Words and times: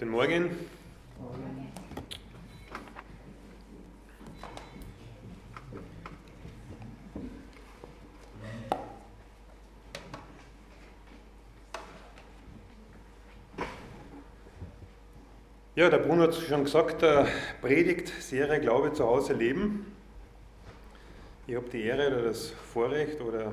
Guten 0.00 0.12
Morgen. 0.12 0.50
Ja, 15.74 15.90
der 15.90 15.98
Bruno 15.98 16.22
hat 16.22 16.34
schon 16.34 16.64
gesagt, 16.64 17.02
der 17.02 17.26
Predigtserie 17.60 18.58
Glaube 18.58 18.94
zu 18.94 19.04
Hause 19.04 19.34
leben. 19.34 19.94
Ich 21.46 21.56
habe 21.56 21.68
die 21.68 21.82
Ehre 21.82 22.06
oder 22.06 22.22
das 22.22 22.48
Vorrecht 22.72 23.20
oder 23.20 23.52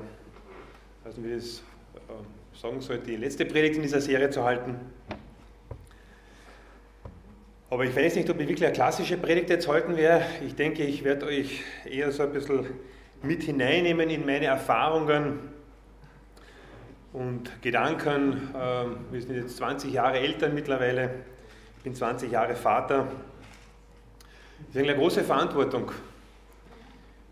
weiß 1.04 1.18
nicht, 1.18 1.28
wie 1.28 1.34
ich 1.34 1.60
das 1.92 2.06
äh, 2.08 2.58
sagen 2.58 2.80
soll, 2.80 3.00
die 3.00 3.16
letzte 3.16 3.44
Predigt 3.44 3.76
in 3.76 3.82
dieser 3.82 4.00
Serie 4.00 4.30
zu 4.30 4.42
halten. 4.44 4.76
Aber 7.70 7.84
ich 7.84 7.94
weiß 7.94 8.14
nicht, 8.14 8.30
ob 8.30 8.40
ich 8.40 8.48
wirklich 8.48 8.64
eine 8.64 8.72
klassische 8.72 9.18
Predigt 9.18 9.50
jetzt 9.50 9.68
halten 9.68 9.94
werde. 9.94 10.24
Ich 10.46 10.54
denke, 10.54 10.84
ich 10.84 11.04
werde 11.04 11.26
euch 11.26 11.60
eher 11.84 12.10
so 12.12 12.22
ein 12.22 12.32
bisschen 12.32 12.66
mit 13.22 13.42
hineinnehmen 13.42 14.08
in 14.08 14.24
meine 14.24 14.46
Erfahrungen 14.46 15.38
und 17.12 17.60
Gedanken. 17.60 18.54
Ähm, 18.58 18.96
wir 19.10 19.20
sind 19.20 19.36
jetzt 19.36 19.58
20 19.58 19.92
Jahre 19.92 20.18
Eltern 20.18 20.54
mittlerweile. 20.54 21.10
Ich 21.76 21.82
bin 21.82 21.94
20 21.94 22.32
Jahre 22.32 22.54
Vater. 22.54 23.06
Das 24.68 24.76
ist 24.76 24.88
eine 24.88 24.96
große 24.96 25.22
Verantwortung, 25.22 25.92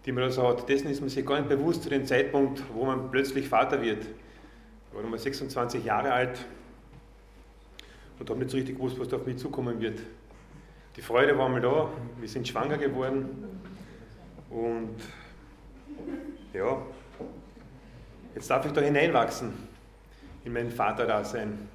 die 0.04 0.12
man 0.12 0.24
da 0.24 0.30
so 0.30 0.46
hat. 0.46 0.68
Dessen 0.68 0.90
ist 0.90 1.00
man 1.00 1.08
sich 1.08 1.24
gar 1.24 1.38
nicht 1.38 1.48
bewusst 1.48 1.82
zu 1.82 1.88
dem 1.88 2.04
Zeitpunkt, 2.04 2.62
wo 2.74 2.84
man 2.84 3.10
plötzlich 3.10 3.48
Vater 3.48 3.80
wird. 3.80 4.04
Ich 4.04 4.94
war 4.94 5.02
mal 5.02 5.18
26 5.18 5.82
Jahre 5.82 6.12
alt 6.12 6.44
und 8.18 8.28
habe 8.28 8.38
nicht 8.38 8.50
so 8.50 8.58
richtig 8.58 8.76
gewusst, 8.76 9.00
was 9.00 9.08
da 9.08 9.16
auf 9.16 9.24
mich 9.24 9.38
zukommen 9.38 9.80
wird. 9.80 9.98
Die 10.96 11.02
Freude 11.02 11.36
war 11.36 11.50
mal 11.50 11.60
da, 11.60 11.90
wir 12.18 12.28
sind 12.28 12.48
schwanger 12.48 12.78
geworden 12.78 13.28
und 14.48 14.96
ja, 16.54 16.80
jetzt 18.34 18.48
darf 18.48 18.64
ich 18.64 18.72
da 18.72 18.80
hineinwachsen 18.80 19.52
in 20.46 20.54
mein 20.54 20.70
Vaterdasein. 20.70 21.68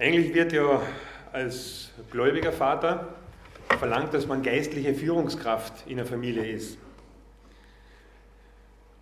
Eigentlich 0.00 0.34
wird 0.34 0.52
ja 0.52 0.82
als 1.32 1.92
gläubiger 2.10 2.50
Vater 2.50 3.14
verlangt, 3.78 4.12
dass 4.12 4.26
man 4.26 4.42
geistliche 4.42 4.92
Führungskraft 4.92 5.86
in 5.86 5.98
der 5.98 6.06
Familie 6.06 6.46
ist. 6.50 6.78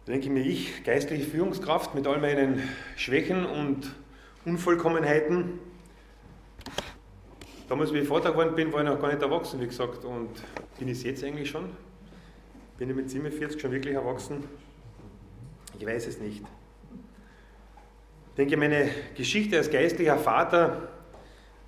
Da 0.05 0.13
denke 0.13 0.27
ich 0.27 0.33
mir, 0.33 0.45
ich, 0.45 0.85
geistliche 0.85 1.25
Führungskraft 1.25 1.95
mit 1.95 2.07
all 2.07 2.21
meinen 2.21 2.69
Schwächen 2.97 3.47
und 3.47 3.91
Unvollkommenheiten, 4.45 5.61
Damals, 7.69 7.95
wie 7.95 7.99
ich 7.99 8.09
Vater 8.09 8.33
geworden 8.33 8.55
bin, 8.55 8.73
war 8.73 8.83
ich 8.83 8.89
noch 8.89 9.01
gar 9.01 9.09
nicht 9.09 9.23
erwachsen, 9.23 9.61
wie 9.61 9.67
gesagt. 9.67 10.05
Und 10.05 10.31
bin 10.79 10.89
ich 10.89 11.03
jetzt 11.03 11.25
eigentlich 11.25 11.49
schon? 11.49 11.71
Bin 12.77 12.91
ich 12.91 12.97
mit 12.97 13.09
47 13.09 13.61
schon 13.61 13.73
wirklich 13.73 13.95
erwachsen? 13.95 14.45
Ich 15.79 15.87
weiß 15.87 16.07
es 16.07 16.21
nicht. 16.21 16.43
Ich 16.43 18.37
denke, 18.37 18.57
meine 18.57 18.91
Geschichte 19.17 19.57
als 19.57 19.71
geistlicher 19.71 20.19
Vater 20.19 20.89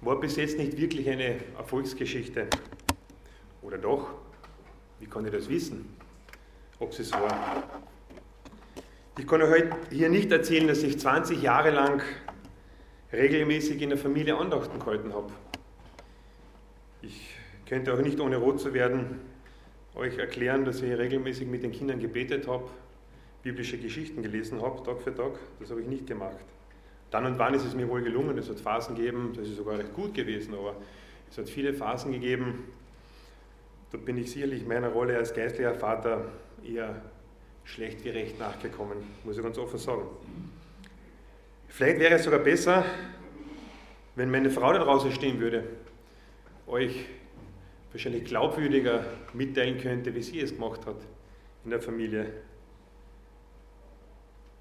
war 0.03 0.21
bis 0.21 0.37
jetzt 0.37 0.59
nicht 0.59 0.77
wirklich 0.77 1.09
eine 1.09 1.37
Erfolgsgeschichte. 1.57 2.49
Oder 3.63 3.79
doch? 3.79 4.11
Wie 5.01 5.07
kann 5.07 5.25
ich 5.25 5.33
das 5.33 5.49
wissen, 5.49 5.97
ob 6.79 6.99
es 6.99 7.13
war? 7.13 7.63
Ich 9.19 9.27
kann 9.27 9.41
euch 9.41 9.51
heute 9.51 9.77
hier 9.91 10.11
nicht 10.11 10.31
erzählen, 10.31 10.69
dass 10.69 10.83
ich 10.83 10.99
20 10.99 11.41
Jahre 11.41 11.71
lang 11.71 12.03
regelmäßig 13.13 13.81
in 13.81 13.91
der 13.91 13.99
Familie 13.99 14.37
Andachten 14.37 14.79
gehalten 14.79 15.15
habe. 15.15 15.33
Ich 17.07 17.37
könnte 17.69 17.95
auch 17.95 18.01
nicht 18.01 18.19
ohne 18.19 18.37
rot 18.37 18.61
zu 18.61 18.75
werden 18.75 19.21
euch 19.95 20.19
erklären, 20.19 20.65
dass 20.65 20.83
ich 20.83 20.93
regelmäßig 20.97 21.47
mit 21.47 21.63
den 21.63 21.73
Kindern 21.73 22.01
gebetet 22.01 22.49
habe, 22.49 22.65
biblische 23.43 23.79
Geschichten 23.79 24.23
gelesen 24.23 24.61
habe, 24.61 24.83
Tag 24.83 25.01
für 25.03 25.15
Tag. 25.15 25.39
Das 25.61 25.71
habe 25.71 25.81
ich 25.81 25.87
nicht 25.87 26.07
gemacht. 26.07 26.45
Dann 27.11 27.25
und 27.25 27.39
wann 27.39 27.55
ist 27.55 27.65
es 27.65 27.75
mir 27.75 27.89
wohl 27.89 28.03
gelungen. 28.03 28.37
Es 28.37 28.51
hat 28.51 28.59
Phasen 28.59 28.97
gegeben, 28.97 29.33
das 29.37 29.49
ist 29.49 29.57
sogar 29.57 29.79
recht 29.79 29.95
gut 29.95 30.15
gewesen, 30.15 30.55
aber 30.55 30.75
es 31.31 31.39
hat 31.39 31.49
viele 31.49 31.73
Phasen 31.73 32.13
gegeben, 32.13 32.65
da 33.93 33.99
bin 33.99 34.19
ich 34.19 34.33
sicherlich 34.33 34.67
meiner 34.67 34.89
Rolle 34.89 35.17
als 35.17 35.33
geistlicher 35.33 35.75
Vater 35.75 36.27
eher 36.65 37.01
schlecht 37.65 38.05
wie 38.05 38.11
recht 38.11 38.39
nachgekommen, 38.39 38.99
muss 39.25 39.37
ich 39.37 39.43
ganz 39.43 39.59
offen 39.59 39.79
sagen. 39.79 40.09
Vielleicht 41.69 42.01
wäre 42.01 42.15
es 42.15 42.25
sogar 42.25 42.41
besser, 42.41 42.85
wenn 44.17 44.31
meine 44.31 44.51
Frau 44.51 44.73
da 44.73 44.81
draußen 44.81 45.13
stehen 45.13 45.41
würde 45.41 45.65
euch 46.67 47.07
wahrscheinlich 47.93 48.25
glaubwürdiger 48.25 49.05
mitteilen 49.33 49.79
könnte, 49.79 50.15
wie 50.15 50.23
sie 50.23 50.41
es 50.41 50.55
gemacht 50.55 50.87
hat 50.87 50.97
in 51.65 51.71
der 51.71 51.81
Familie. 51.81 52.33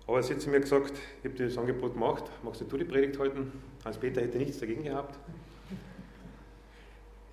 Aber 0.07 0.21
sie 0.21 0.33
hat 0.33 0.41
zu 0.41 0.49
mir 0.49 0.59
gesagt, 0.59 0.93
ich 1.19 1.25
habe 1.25 1.35
dir 1.35 1.47
das 1.47 1.57
Angebot 1.57 1.93
gemacht, 1.93 2.25
magst 2.43 2.61
du 2.61 2.77
die 2.77 2.83
Predigt 2.83 3.19
halten? 3.19 3.51
Hans-Peter 3.83 4.21
hätte 4.21 4.37
nichts 4.37 4.59
dagegen 4.59 4.83
gehabt. 4.83 5.17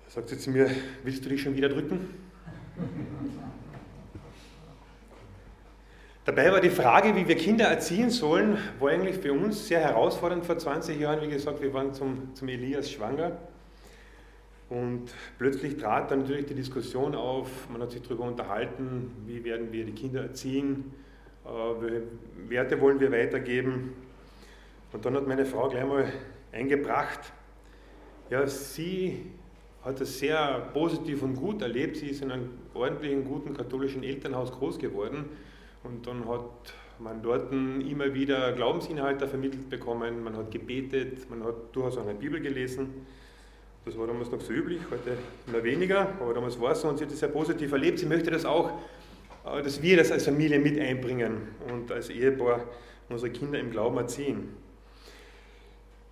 Da 0.05 0.11
sagt 0.11 0.29
sie 0.29 0.37
zu 0.37 0.49
mir, 0.49 0.69
willst 1.03 1.23
du 1.23 1.29
dich 1.29 1.41
schon 1.41 1.55
wieder 1.55 1.69
drücken? 1.69 2.15
Dabei 6.25 6.51
war 6.51 6.61
die 6.61 6.69
Frage, 6.69 7.15
wie 7.15 7.27
wir 7.27 7.35
Kinder 7.35 7.65
erziehen 7.65 8.09
sollen, 8.09 8.57
war 8.79 8.89
eigentlich 8.89 9.17
für 9.17 9.33
uns 9.33 9.67
sehr 9.67 9.81
herausfordernd 9.81 10.45
vor 10.45 10.57
20 10.57 10.99
Jahren. 10.99 11.21
Wie 11.21 11.29
gesagt, 11.29 11.61
wir 11.61 11.73
waren 11.73 11.93
zum, 11.93 12.33
zum 12.33 12.47
Elias 12.47 12.89
schwanger. 12.89 13.37
Und 14.73 15.13
plötzlich 15.37 15.77
trat 15.77 16.09
dann 16.09 16.21
natürlich 16.21 16.47
die 16.47 16.55
Diskussion 16.55 17.13
auf, 17.13 17.69
man 17.69 17.81
hat 17.81 17.91
sich 17.91 18.01
darüber 18.01 18.23
unterhalten, 18.23 19.11
wie 19.27 19.43
werden 19.43 19.71
wir 19.71 19.85
die 19.85 19.91
Kinder 19.91 20.23
erziehen, 20.23 20.93
äh, 21.45 21.49
welche 21.81 22.01
Werte 22.47 22.81
wollen 22.81 22.99
wir 22.99 23.11
weitergeben. 23.11 23.93
Und 24.91 25.05
dann 25.05 25.15
hat 25.15 25.27
meine 25.27 25.45
Frau 25.45 25.69
gleich 25.69 25.85
mal 25.85 26.11
eingebracht, 26.51 27.19
ja, 28.31 28.47
sie 28.47 29.31
hat 29.83 30.01
es 30.01 30.17
sehr 30.17 30.71
positiv 30.73 31.21
und 31.21 31.35
gut 31.35 31.61
erlebt. 31.61 31.97
Sie 31.97 32.07
ist 32.07 32.23
in 32.23 32.31
einem 32.31 32.49
ordentlichen, 32.73 33.25
guten 33.25 33.53
katholischen 33.53 34.01
Elternhaus 34.01 34.51
groß 34.51 34.79
geworden. 34.79 35.25
Und 35.83 36.07
dann 36.07 36.27
hat 36.27 36.73
man 36.97 37.21
dort 37.21 37.51
immer 37.51 38.13
wieder 38.13 38.53
Glaubensinhalte 38.53 39.27
vermittelt 39.27 39.69
bekommen, 39.69 40.23
man 40.23 40.37
hat 40.37 40.49
gebetet, 40.49 41.29
man 41.29 41.43
hat 41.43 41.75
durchaus 41.75 41.97
auch 41.97 42.07
eine 42.07 42.17
Bibel 42.17 42.39
gelesen. 42.39 43.05
Das 43.85 43.97
war 43.97 44.07
damals 44.07 44.31
noch 44.31 44.39
so 44.39 44.53
üblich, 44.53 44.79
heute 44.89 45.17
immer 45.45 45.61
weniger, 45.61 46.07
aber 46.21 46.33
damals 46.33 46.59
war 46.59 46.71
es 46.71 46.81
so 46.81 46.87
und 46.87 46.97
sie 46.97 47.03
hat 47.03 47.11
es 47.11 47.19
sehr 47.19 47.27
positiv 47.27 47.71
erlebt. 47.73 47.99
Sie 47.99 48.05
möchte 48.05 48.31
das 48.31 48.45
auch, 48.45 48.79
äh, 49.45 49.61
dass 49.61 49.81
wir 49.81 49.97
das 49.97 50.09
als 50.09 50.23
Familie 50.23 50.57
mit 50.59 50.79
einbringen 50.79 51.49
und 51.69 51.91
als 51.91 52.09
Ehepaar 52.09 52.63
unsere 53.09 53.31
Kinder 53.31 53.59
im 53.59 53.71
Glauben 53.71 53.97
erziehen. 53.97 54.55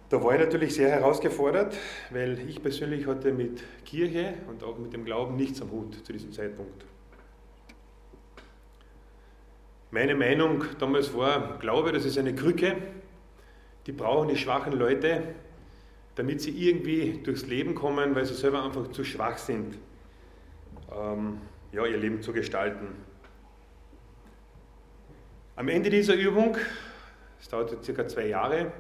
Da 0.09 0.21
war 0.21 0.33
ich 0.33 0.41
natürlich 0.41 0.73
sehr 0.75 0.89
herausgefordert, 0.89 1.77
weil 2.09 2.37
ich 2.49 2.61
persönlich 2.61 3.07
hatte 3.07 3.31
mit 3.31 3.63
Kirche 3.85 4.33
und 4.49 4.61
auch 4.65 4.77
mit 4.77 4.91
dem 4.91 5.05
Glauben 5.05 5.37
nichts 5.37 5.61
am 5.61 5.71
Hut 5.71 6.05
zu 6.05 6.11
diesem 6.11 6.33
Zeitpunkt. 6.33 6.83
Meine 9.91 10.15
Meinung 10.15 10.65
damals 10.79 11.13
war, 11.15 11.57
Glaube, 11.59 11.93
das 11.93 12.03
ist 12.03 12.17
eine 12.17 12.35
Krücke, 12.35 12.75
die 13.87 13.93
brauchen 13.93 14.27
die 14.27 14.35
schwachen 14.35 14.73
Leute, 14.73 15.23
damit 16.15 16.41
sie 16.41 16.51
irgendwie 16.51 17.19
durchs 17.23 17.47
Leben 17.47 17.75
kommen, 17.75 18.15
weil 18.15 18.25
sie 18.25 18.33
selber 18.33 18.63
einfach 18.63 18.91
zu 18.91 19.03
schwach 19.03 19.37
sind, 19.37 19.77
ähm, 20.93 21.37
ja, 21.71 21.85
ihr 21.85 21.97
Leben 21.97 22.21
zu 22.21 22.33
gestalten. 22.33 22.87
Am 25.55 25.67
Ende 25.67 25.89
dieser 25.89 26.15
Übung, 26.15 26.57
es 27.39 27.47
dauerte 27.49 27.77
circa 27.83 28.07
zwei 28.07 28.27
Jahre, 28.27 28.71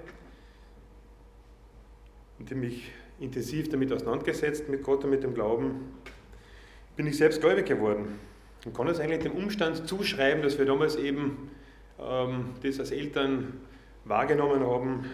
und 2.39 2.49
ich 2.49 2.57
mich 2.57 2.91
intensiv 3.19 3.69
damit 3.69 3.93
auseinandergesetzt, 3.93 4.67
mit 4.67 4.83
Gott 4.83 5.03
und 5.03 5.11
mit 5.11 5.23
dem 5.23 5.33
Glauben, 5.33 5.93
bin 6.95 7.05
ich 7.05 7.17
selbst 7.17 7.39
gläubig 7.39 7.67
geworden. 7.67 8.19
Und 8.65 8.75
kann 8.75 8.87
das 8.87 8.99
eigentlich 8.99 9.19
dem 9.19 9.33
Umstand 9.33 9.87
zuschreiben, 9.87 10.41
dass 10.41 10.57
wir 10.57 10.65
damals 10.65 10.95
eben 10.95 11.51
ähm, 11.99 12.49
das 12.63 12.79
als 12.79 12.91
Eltern 12.91 13.61
wahrgenommen 14.05 14.61
haben, 14.61 15.05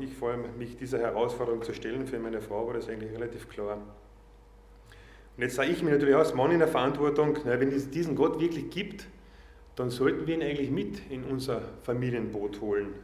ich 0.00 0.14
vor 0.14 0.30
allem 0.30 0.58
mich 0.58 0.76
dieser 0.76 0.98
Herausforderung 0.98 1.62
zu 1.62 1.74
stellen. 1.74 2.06
Für 2.06 2.18
meine 2.18 2.40
Frau 2.40 2.66
war 2.66 2.74
das 2.74 2.88
eigentlich 2.88 3.12
relativ 3.12 3.48
klar. 3.48 3.78
Und 5.36 5.42
jetzt 5.42 5.56
sage 5.56 5.70
ich 5.70 5.82
mir 5.82 5.90
natürlich 5.90 6.14
als 6.14 6.34
Mann 6.34 6.52
in 6.52 6.60
der 6.60 6.68
Verantwortung, 6.68 7.38
na, 7.44 7.58
wenn 7.58 7.72
es 7.72 7.90
diesen 7.90 8.14
Gott 8.14 8.40
wirklich 8.40 8.70
gibt, 8.70 9.06
dann 9.76 9.90
sollten 9.90 10.26
wir 10.26 10.34
ihn 10.34 10.42
eigentlich 10.42 10.70
mit 10.70 11.10
in 11.10 11.24
unser 11.24 11.62
Familienboot 11.82 12.60
holen. 12.60 12.94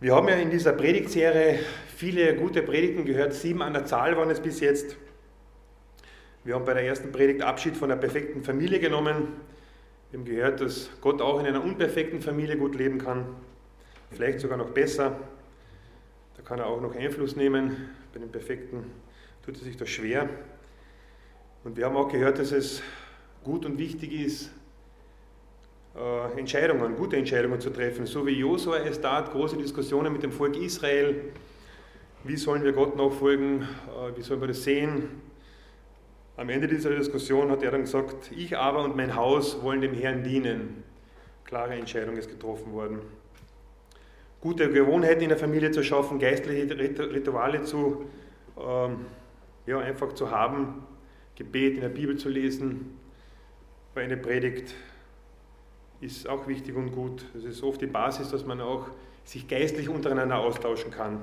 Wir 0.00 0.14
haben 0.14 0.28
ja 0.28 0.36
in 0.36 0.50
dieser 0.50 0.72
Predigtserie 0.72 1.58
viele 1.96 2.36
gute 2.36 2.62
Predigten 2.62 3.04
gehört, 3.04 3.34
sieben 3.34 3.62
an 3.62 3.72
der 3.72 3.84
Zahl 3.84 4.16
waren 4.16 4.30
es 4.30 4.40
bis 4.40 4.60
jetzt. 4.60 4.96
Wir 6.44 6.54
haben 6.54 6.64
bei 6.64 6.74
der 6.74 6.84
ersten 6.84 7.10
Predigt 7.10 7.42
Abschied 7.42 7.76
von 7.76 7.88
der 7.88 7.96
perfekten 7.96 8.42
Familie 8.42 8.78
genommen. 8.78 9.40
Wir 10.10 10.18
haben 10.18 10.24
gehört, 10.24 10.60
dass 10.62 10.88
Gott 11.02 11.20
auch 11.20 11.38
in 11.38 11.44
einer 11.44 11.62
unperfekten 11.62 12.22
Familie 12.22 12.56
gut 12.56 12.74
leben 12.74 12.96
kann, 12.96 13.26
vielleicht 14.10 14.40
sogar 14.40 14.56
noch 14.56 14.70
besser. 14.70 15.18
Da 16.34 16.42
kann 16.42 16.58
er 16.58 16.66
auch 16.66 16.80
noch 16.80 16.96
Einfluss 16.96 17.36
nehmen. 17.36 17.90
Bei 18.14 18.18
den 18.18 18.32
Perfekten 18.32 18.84
tut 19.44 19.58
er 19.58 19.64
sich 19.64 19.76
das 19.76 19.90
schwer. 19.90 20.30
Und 21.62 21.76
wir 21.76 21.84
haben 21.84 21.96
auch 21.96 22.10
gehört, 22.10 22.38
dass 22.38 22.52
es 22.52 22.82
gut 23.44 23.66
und 23.66 23.78
wichtig 23.78 24.12
ist, 24.12 24.50
äh, 25.94 26.38
Entscheidungen, 26.38 26.96
gute 26.96 27.18
Entscheidungen 27.18 27.60
zu 27.60 27.68
treffen. 27.68 28.06
So 28.06 28.26
wie 28.26 28.32
Josua 28.32 28.78
es 28.78 29.02
tat, 29.02 29.30
große 29.30 29.58
Diskussionen 29.58 30.10
mit 30.10 30.22
dem 30.22 30.32
Volk 30.32 30.56
Israel. 30.56 31.16
Wie 32.24 32.36
sollen 32.38 32.64
wir 32.64 32.72
Gott 32.72 32.96
nachfolgen? 32.96 33.62
Äh, 33.62 34.16
wie 34.16 34.22
sollen 34.22 34.40
wir 34.40 34.48
das 34.48 34.64
sehen? 34.64 35.27
Am 36.38 36.48
Ende 36.50 36.68
dieser 36.68 36.94
Diskussion 36.94 37.50
hat 37.50 37.64
er 37.64 37.72
dann 37.72 37.80
gesagt, 37.80 38.30
ich 38.30 38.56
aber 38.56 38.84
und 38.84 38.94
mein 38.94 39.16
Haus 39.16 39.60
wollen 39.60 39.80
dem 39.80 39.92
Herrn 39.92 40.22
dienen. 40.22 40.84
Klare 41.44 41.74
Entscheidung 41.74 42.16
ist 42.16 42.30
getroffen 42.30 42.72
worden. 42.72 43.00
Gute 44.40 44.70
Gewohnheiten 44.70 45.22
in 45.22 45.30
der 45.30 45.36
Familie 45.36 45.72
zu 45.72 45.82
schaffen, 45.82 46.20
geistliche 46.20 46.78
Rituale 46.78 47.64
zu, 47.64 48.04
ähm, 48.56 49.06
ja, 49.66 49.80
einfach 49.80 50.12
zu 50.12 50.30
haben, 50.30 50.86
Gebet 51.34 51.74
in 51.74 51.80
der 51.80 51.88
Bibel 51.88 52.16
zu 52.16 52.28
lesen, 52.28 52.96
bei 53.92 54.04
einer 54.04 54.14
Predigt 54.14 54.76
ist 56.00 56.28
auch 56.28 56.46
wichtig 56.46 56.76
und 56.76 56.92
gut. 56.92 57.24
Das 57.34 57.42
ist 57.42 57.64
oft 57.64 57.80
die 57.80 57.88
Basis, 57.88 58.30
dass 58.30 58.46
man 58.46 58.60
auch 58.60 58.86
sich 59.24 59.48
geistlich 59.48 59.88
untereinander 59.88 60.38
austauschen 60.38 60.92
kann. 60.92 61.20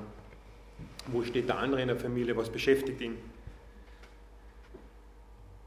Wo 1.06 1.22
steht 1.22 1.48
der 1.48 1.56
andere 1.56 1.80
in 1.80 1.88
der 1.88 1.96
Familie? 1.96 2.36
Was 2.36 2.50
beschäftigt 2.50 3.00
ihn? 3.00 3.16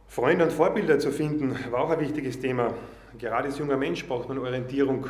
Freunde 0.10 0.46
und 0.46 0.52
Vorbilder 0.52 0.98
zu 0.98 1.12
finden, 1.12 1.56
war 1.70 1.82
auch 1.82 1.92
ein 1.92 2.00
wichtiges 2.00 2.40
Thema. 2.40 2.74
Gerade 3.20 3.50
als 3.50 3.60
junger 3.60 3.78
Mensch 3.78 4.08
braucht 4.08 4.28
man 4.28 4.40
Orientierung 4.40 5.06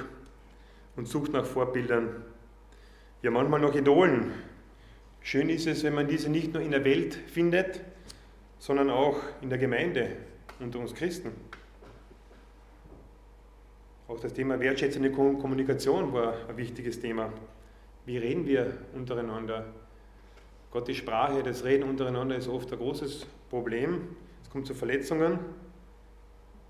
und 0.97 1.07
sucht 1.07 1.31
nach 1.31 1.45
Vorbildern. 1.45 2.21
Ja, 3.21 3.31
manchmal 3.31 3.61
nach 3.61 3.73
Idolen. 3.73 4.33
Schön 5.21 5.47
ist 5.47 5.67
es, 5.67 5.85
wenn 5.85 5.95
man 5.95 6.09
diese 6.09 6.29
nicht 6.29 6.53
nur 6.53 6.61
in 6.61 6.71
der 6.71 6.83
Welt 6.83 7.13
findet, 7.13 7.79
sondern 8.57 8.89
auch 8.89 9.15
in 9.41 9.49
der 9.49 9.57
Gemeinde 9.57 10.17
unter 10.59 10.79
uns 10.79 10.93
Christen. 10.93 11.31
Auch 14.09 14.19
das 14.19 14.33
Thema 14.33 14.59
wertschätzende 14.59 15.11
Kommunikation 15.13 16.11
war 16.11 16.33
ein 16.49 16.57
wichtiges 16.57 16.99
Thema. 16.99 17.31
Wie 18.05 18.17
reden 18.17 18.45
wir 18.45 18.73
untereinander? 18.93 19.65
Gottes 20.71 20.97
Sprache, 20.97 21.41
das 21.41 21.63
Reden 21.63 21.89
untereinander 21.89 22.35
ist 22.35 22.49
oft 22.49 22.69
ein 22.73 22.79
großes 22.79 23.27
Problem. 23.49 24.17
Es 24.49 24.53
kommt 24.53 24.65
zu 24.65 24.73
Verletzungen. 24.73 25.37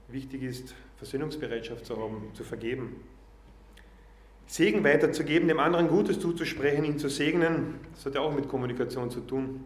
Wichtig 0.10 0.44
ist, 0.44 0.76
Versöhnungsbereitschaft 0.98 1.86
zu 1.86 1.96
haben, 1.96 2.30
zu 2.34 2.44
vergeben. 2.44 2.98
Segen 4.48 4.84
weiterzugeben, 4.84 5.48
dem 5.48 5.62
anderen 5.62 5.88
Gutes 5.88 6.20
zuzusprechen, 6.20 6.84
ihn 6.84 7.00
zu 7.00 7.08
segnen, 7.08 7.76
das 7.94 8.06
hat 8.06 8.16
ja 8.16 8.20
auch 8.20 8.34
mit 8.34 8.50
Kommunikation 8.50 9.10
zu 9.10 9.22
tun. 9.22 9.64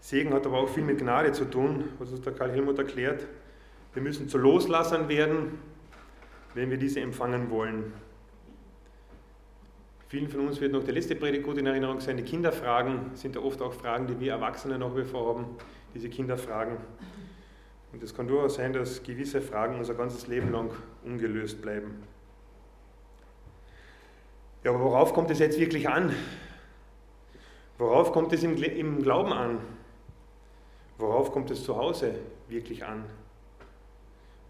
Segen 0.00 0.34
hat 0.34 0.44
aber 0.44 0.58
auch 0.58 0.68
viel 0.68 0.82
mit 0.82 0.98
Gnade 0.98 1.30
zu 1.30 1.44
tun, 1.44 1.84
was 2.00 2.10
uns 2.10 2.22
der 2.22 2.32
Karl 2.32 2.50
Helmut 2.50 2.78
erklärt. 2.78 3.28
Wir 3.92 4.02
müssen 4.02 4.28
zu 4.28 4.36
Loslassern 4.36 5.08
werden, 5.08 5.60
wenn 6.54 6.68
wir 6.68 6.78
diese 6.78 6.98
empfangen 6.98 7.48
wollen. 7.48 7.92
Vielen 10.08 10.28
von 10.28 10.48
uns 10.48 10.60
wird 10.60 10.72
noch 10.72 10.82
die 10.82 10.90
letzte 10.90 11.14
Predigt 11.14 11.44
gut 11.44 11.58
in 11.58 11.66
Erinnerung 11.66 12.00
sein. 12.00 12.16
Die 12.16 12.24
Kinderfragen 12.24 13.12
sind 13.14 13.36
ja 13.36 13.40
oft 13.40 13.62
auch 13.62 13.72
Fragen, 13.72 14.08
die 14.08 14.18
wir 14.18 14.32
Erwachsene 14.32 14.80
noch 14.80 14.96
wie 14.96 15.04
vor 15.04 15.28
haben, 15.28 15.46
diese 15.94 16.08
Kinderfragen. 16.08 16.76
Und 17.92 18.02
es 18.02 18.14
kann 18.14 18.26
durchaus 18.26 18.56
sein, 18.56 18.72
dass 18.72 19.02
gewisse 19.02 19.40
Fragen 19.40 19.78
unser 19.78 19.94
ganzes 19.94 20.26
Leben 20.26 20.50
lang 20.50 20.70
ungelöst 21.04 21.62
bleiben. 21.62 22.02
Ja, 24.64 24.72
aber 24.72 24.82
worauf 24.82 25.12
kommt 25.12 25.30
es 25.30 25.38
jetzt 25.38 25.58
wirklich 25.60 25.88
an? 25.88 26.12
Worauf 27.78 28.12
kommt 28.12 28.32
es 28.32 28.42
im, 28.42 28.56
im 28.56 29.02
Glauben 29.02 29.32
an? 29.32 29.58
Worauf 30.98 31.32
kommt 31.32 31.50
es 31.50 31.64
zu 31.64 31.76
Hause 31.76 32.14
wirklich 32.48 32.84
an? 32.84 33.04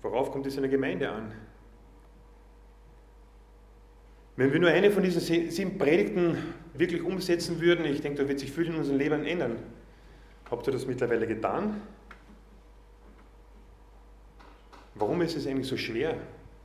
Worauf 0.02 0.30
kommt 0.30 0.46
es 0.46 0.56
in 0.56 0.62
der 0.62 0.70
Gemeinde 0.70 1.10
an? 1.10 1.32
Wenn 4.36 4.52
wir 4.52 4.60
nur 4.60 4.70
eine 4.70 4.90
von 4.90 5.02
diesen 5.02 5.50
sieben 5.50 5.78
Predigten 5.78 6.38
wirklich 6.74 7.02
umsetzen 7.02 7.60
würden, 7.60 7.84
ich 7.84 8.00
denke, 8.00 8.22
da 8.22 8.28
wird 8.28 8.40
sich 8.40 8.52
viel 8.52 8.66
in 8.66 8.74
unserem 8.74 8.98
Leben 8.98 9.24
ändern. 9.24 9.58
Habt 10.50 10.66
ihr 10.66 10.72
das 10.72 10.86
mittlerweile 10.86 11.26
getan? 11.26 11.80
Warum 14.94 15.22
ist 15.22 15.36
es 15.36 15.46
eigentlich 15.46 15.66
so 15.66 15.76
schwer, 15.76 16.16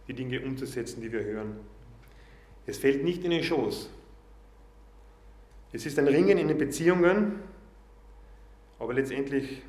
die 0.07 0.13
Dinge 0.13 0.41
umzusetzen, 0.41 1.01
die 1.01 1.11
wir 1.11 1.23
hören? 1.23 1.59
Es 2.65 2.77
fällt 2.77 3.03
nicht 3.03 3.23
in 3.23 3.31
den 3.31 3.43
Schoß. 3.43 3.89
Es 5.71 5.85
ist 5.85 5.97
ein 5.97 6.07
Ringen 6.07 6.37
in 6.37 6.47
den 6.47 6.57
Beziehungen, 6.57 7.39
aber 8.77 8.93
letztendlich 8.93 9.61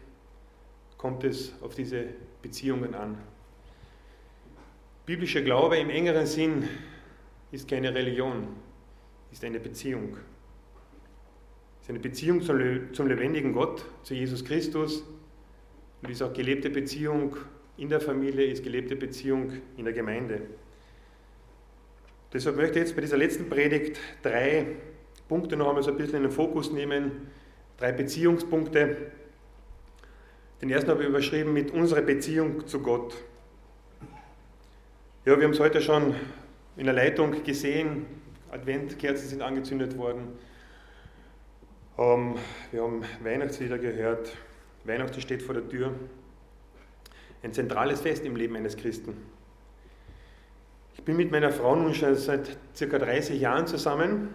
kommt 0.99 1.25
es 1.25 1.55
auf 1.63 1.75
diese 1.75 2.05
Beziehungen 2.43 2.95
an. 2.95 3.19
Biblischer 5.07 5.43
Glaube 5.43 5.79
im 5.79 5.91
engeren 5.91 6.27
Sinn 6.27 6.69
ist 7.51 7.69
keine 7.69 7.95
Religion, 7.95 8.49
ist 9.33 9.45
eine 9.45 9.61
Beziehung. 9.61 10.17
Es 11.91 11.97
ist 11.97 12.05
eine 12.05 12.09
Beziehung 12.09 12.93
zum 12.93 13.09
lebendigen 13.09 13.53
Gott, 13.53 13.85
zu 14.05 14.15
Jesus 14.15 14.45
Christus 14.45 15.03
und 16.01 16.09
ist 16.09 16.23
auch 16.23 16.33
gelebte 16.33 16.71
Beziehung 16.71 17.37
in 17.79 17.89
der 17.89 18.01
Familie, 18.01 18.45
ist 18.45 18.63
gelebte 18.63 18.95
Beziehung 18.95 19.55
in 19.77 19.87
der 19.87 19.93
Gemeinde. 19.93 20.43
Deshalb 22.33 22.55
möchte 22.59 22.79
ich 22.79 22.85
jetzt 22.85 22.95
bei 22.95 23.01
dieser 23.01 23.17
letzten 23.17 23.51
Predigt 23.51 23.99
drei 24.23 24.67
Punkte 25.27 25.57
noch 25.57 25.67
einmal 25.67 25.83
so 25.83 25.91
ein 25.91 25.97
bisschen 25.97 26.19
in 26.19 26.23
den 26.23 26.31
Fokus 26.31 26.71
nehmen, 26.71 27.27
drei 27.77 27.91
Beziehungspunkte. 27.91 28.97
Den 30.63 30.71
ersten 30.71 30.91
habe 30.91 31.03
ich 31.03 31.09
überschrieben 31.09 31.53
mit 31.53 31.73
unserer 31.73 32.03
Beziehung 32.03 32.69
zu 32.69 32.83
Gott. 32.83 33.17
Ja, 35.25 35.37
wir 35.37 35.43
haben 35.43 35.55
es 35.55 35.59
heute 35.59 35.81
schon 35.81 36.15
in 36.77 36.85
der 36.85 36.95
Leitung 36.95 37.43
gesehen, 37.43 38.07
Adventkerzen 38.53 39.29
sind 39.29 39.43
angezündet 39.43 39.99
worden. 39.99 40.39
Ähm, 42.01 42.37
wir 42.73 42.83
haben 42.83 43.05
Weihnachtslieder 43.23 43.79
gehört. 43.79 44.35
Weihnachten 44.85 45.21
steht 45.21 45.43
vor 45.43 45.55
der 45.55 45.69
Tür. 45.69 45.93
Ein 47.43 47.53
zentrales 47.53 48.01
Fest 48.01 48.25
im 48.25 48.37
Leben 48.37 48.57
eines 48.57 48.77
Christen. 48.77 49.17
Ich 50.95 51.05
bin 51.05 51.17
mit 51.17 51.31
meiner 51.31 51.53
Frau 51.53 51.77
nun 51.77 51.95
schon 51.95 52.17
seit 52.17 52.59
circa 52.75 52.99
30 52.99 53.39
Jahren 53.39 53.67
zusammen 53.67 54.31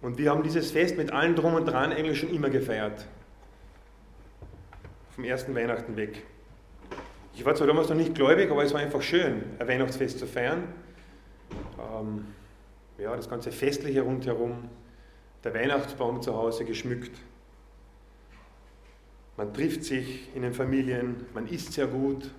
und 0.00 0.18
wir 0.18 0.30
haben 0.30 0.42
dieses 0.42 0.72
Fest 0.72 0.96
mit 0.96 1.12
allen 1.12 1.36
Drum 1.36 1.54
und 1.54 1.66
Dran 1.66 1.92
eigentlich 1.92 2.18
schon 2.18 2.30
immer 2.30 2.50
gefeiert. 2.50 3.06
Vom 5.14 5.24
ersten 5.24 5.54
Weihnachten 5.54 5.96
weg. 5.96 6.24
Ich 7.34 7.44
war 7.44 7.54
zwar 7.54 7.68
damals 7.68 7.88
noch 7.88 7.96
nicht 7.96 8.14
gläubig, 8.14 8.50
aber 8.50 8.64
es 8.64 8.74
war 8.74 8.80
einfach 8.80 9.02
schön, 9.02 9.44
ein 9.58 9.68
Weihnachtsfest 9.68 10.18
zu 10.18 10.26
feiern 10.26 10.64
ähm, 11.78 12.26
ja, 12.98 13.14
das 13.16 13.28
ganze 13.28 13.52
Festliche 13.52 14.02
rundherum, 14.02 14.68
der 15.44 15.54
Weihnachtsbaum 15.54 16.22
zu 16.22 16.34
Hause 16.34 16.64
geschmückt. 16.64 17.16
Man 19.36 19.52
trifft 19.54 19.84
sich 19.84 20.28
in 20.34 20.42
den 20.42 20.52
Familien, 20.52 21.26
man 21.34 21.46
isst 21.48 21.72
sehr 21.72 21.86
gut, 21.86 22.30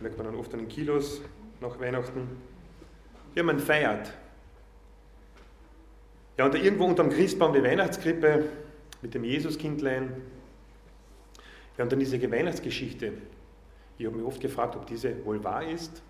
merkt 0.00 0.18
man 0.18 0.26
dann 0.26 0.34
oft 0.34 0.52
an 0.52 0.60
den 0.60 0.68
Kilos 0.68 1.20
nach 1.60 1.78
Weihnachten. 1.80 2.28
Ja, 3.34 3.42
man 3.42 3.58
feiert. 3.58 4.12
Ja, 6.36 6.44
und 6.44 6.54
da 6.54 6.58
irgendwo 6.58 6.84
unterm 6.84 7.10
Christbaum 7.10 7.52
die 7.52 7.62
Weihnachtskrippe 7.62 8.44
mit 9.02 9.14
dem 9.14 9.24
Jesuskindlein. 9.24 10.22
Ja, 11.76 11.84
und 11.84 11.92
dann 11.92 11.98
diese 11.98 12.20
Weihnachtsgeschichte. 12.30 13.12
Ich 13.98 14.06
habe 14.06 14.16
mich 14.16 14.26
oft 14.26 14.40
gefragt, 14.40 14.76
ob 14.76 14.86
diese 14.86 15.24
wohl 15.24 15.42
wahr 15.42 15.64
ist 15.64 16.02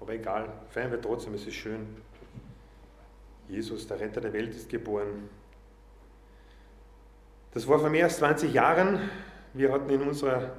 aber 0.00 0.14
egal, 0.14 0.48
feiern 0.70 0.90
wir 0.90 1.00
trotzdem, 1.00 1.34
es 1.34 1.46
ist 1.46 1.54
schön. 1.54 1.86
Jesus, 3.48 3.86
der 3.86 4.00
Retter 4.00 4.20
der 4.20 4.32
Welt, 4.32 4.54
ist 4.54 4.68
geboren. 4.68 5.28
Das 7.52 7.66
war 7.66 7.78
vor 7.78 7.88
mehr 7.88 8.04
als 8.04 8.18
20 8.18 8.52
Jahren. 8.52 9.00
Wir 9.54 9.72
hatten 9.72 9.88
in 9.90 10.02
unserer 10.02 10.52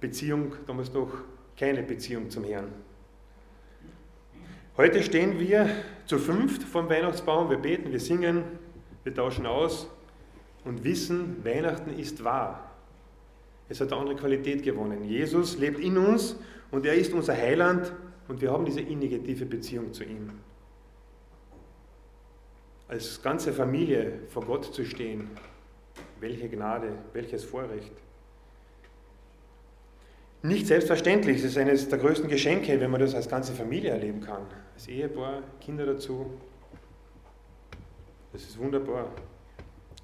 Beziehung 0.00 0.54
damals 0.66 0.92
noch 0.92 1.12
keine 1.56 1.82
Beziehung 1.82 2.30
zum 2.30 2.44
Herrn. 2.44 2.72
Heute 4.76 5.02
stehen 5.02 5.38
wir 5.38 5.70
zu 6.06 6.18
fünft 6.18 6.62
vom 6.62 6.88
Weihnachtsbaum, 6.88 7.48
wir 7.48 7.58
beten, 7.58 7.92
wir 7.92 8.00
singen, 8.00 8.42
wir 9.04 9.14
tauschen 9.14 9.46
aus 9.46 9.88
und 10.64 10.82
wissen, 10.82 11.44
Weihnachten 11.44 11.96
ist 11.96 12.24
wahr. 12.24 12.70
Es 13.68 13.80
hat 13.80 13.92
eine 13.92 14.00
andere 14.00 14.16
Qualität 14.16 14.62
gewonnen. 14.62 15.04
Jesus 15.04 15.58
lebt 15.58 15.78
in 15.78 15.96
uns 15.96 16.36
und 16.70 16.84
er 16.86 16.94
ist 16.94 17.12
unser 17.12 17.36
Heiland 17.36 17.92
und 18.26 18.40
wir 18.40 18.50
haben 18.50 18.64
diese 18.64 18.80
innige, 18.80 19.22
tiefe 19.22 19.46
Beziehung 19.46 19.92
zu 19.92 20.02
ihm. 20.04 20.30
Als 22.88 23.22
ganze 23.22 23.52
Familie 23.52 24.20
vor 24.28 24.44
Gott 24.44 24.74
zu 24.74 24.84
stehen, 24.84 25.30
welche 26.20 26.48
Gnade, 26.48 26.92
welches 27.12 27.44
Vorrecht. 27.44 27.92
nicht 30.44 30.66
selbstverständlich. 30.66 31.38
Es 31.38 31.44
ist 31.44 31.58
eines 31.58 31.88
der 31.88 31.98
größten 31.98 32.28
Geschenke, 32.28 32.78
wenn 32.78 32.90
man 32.90 33.00
das 33.00 33.14
als 33.14 33.28
ganze 33.28 33.54
Familie 33.54 33.90
erleben 33.90 34.20
kann. 34.20 34.42
Als 34.74 34.86
Ehepaar, 34.88 35.42
Kinder 35.60 35.86
dazu. 35.86 36.38
Das 38.32 38.42
ist 38.42 38.58
wunderbar. 38.58 39.10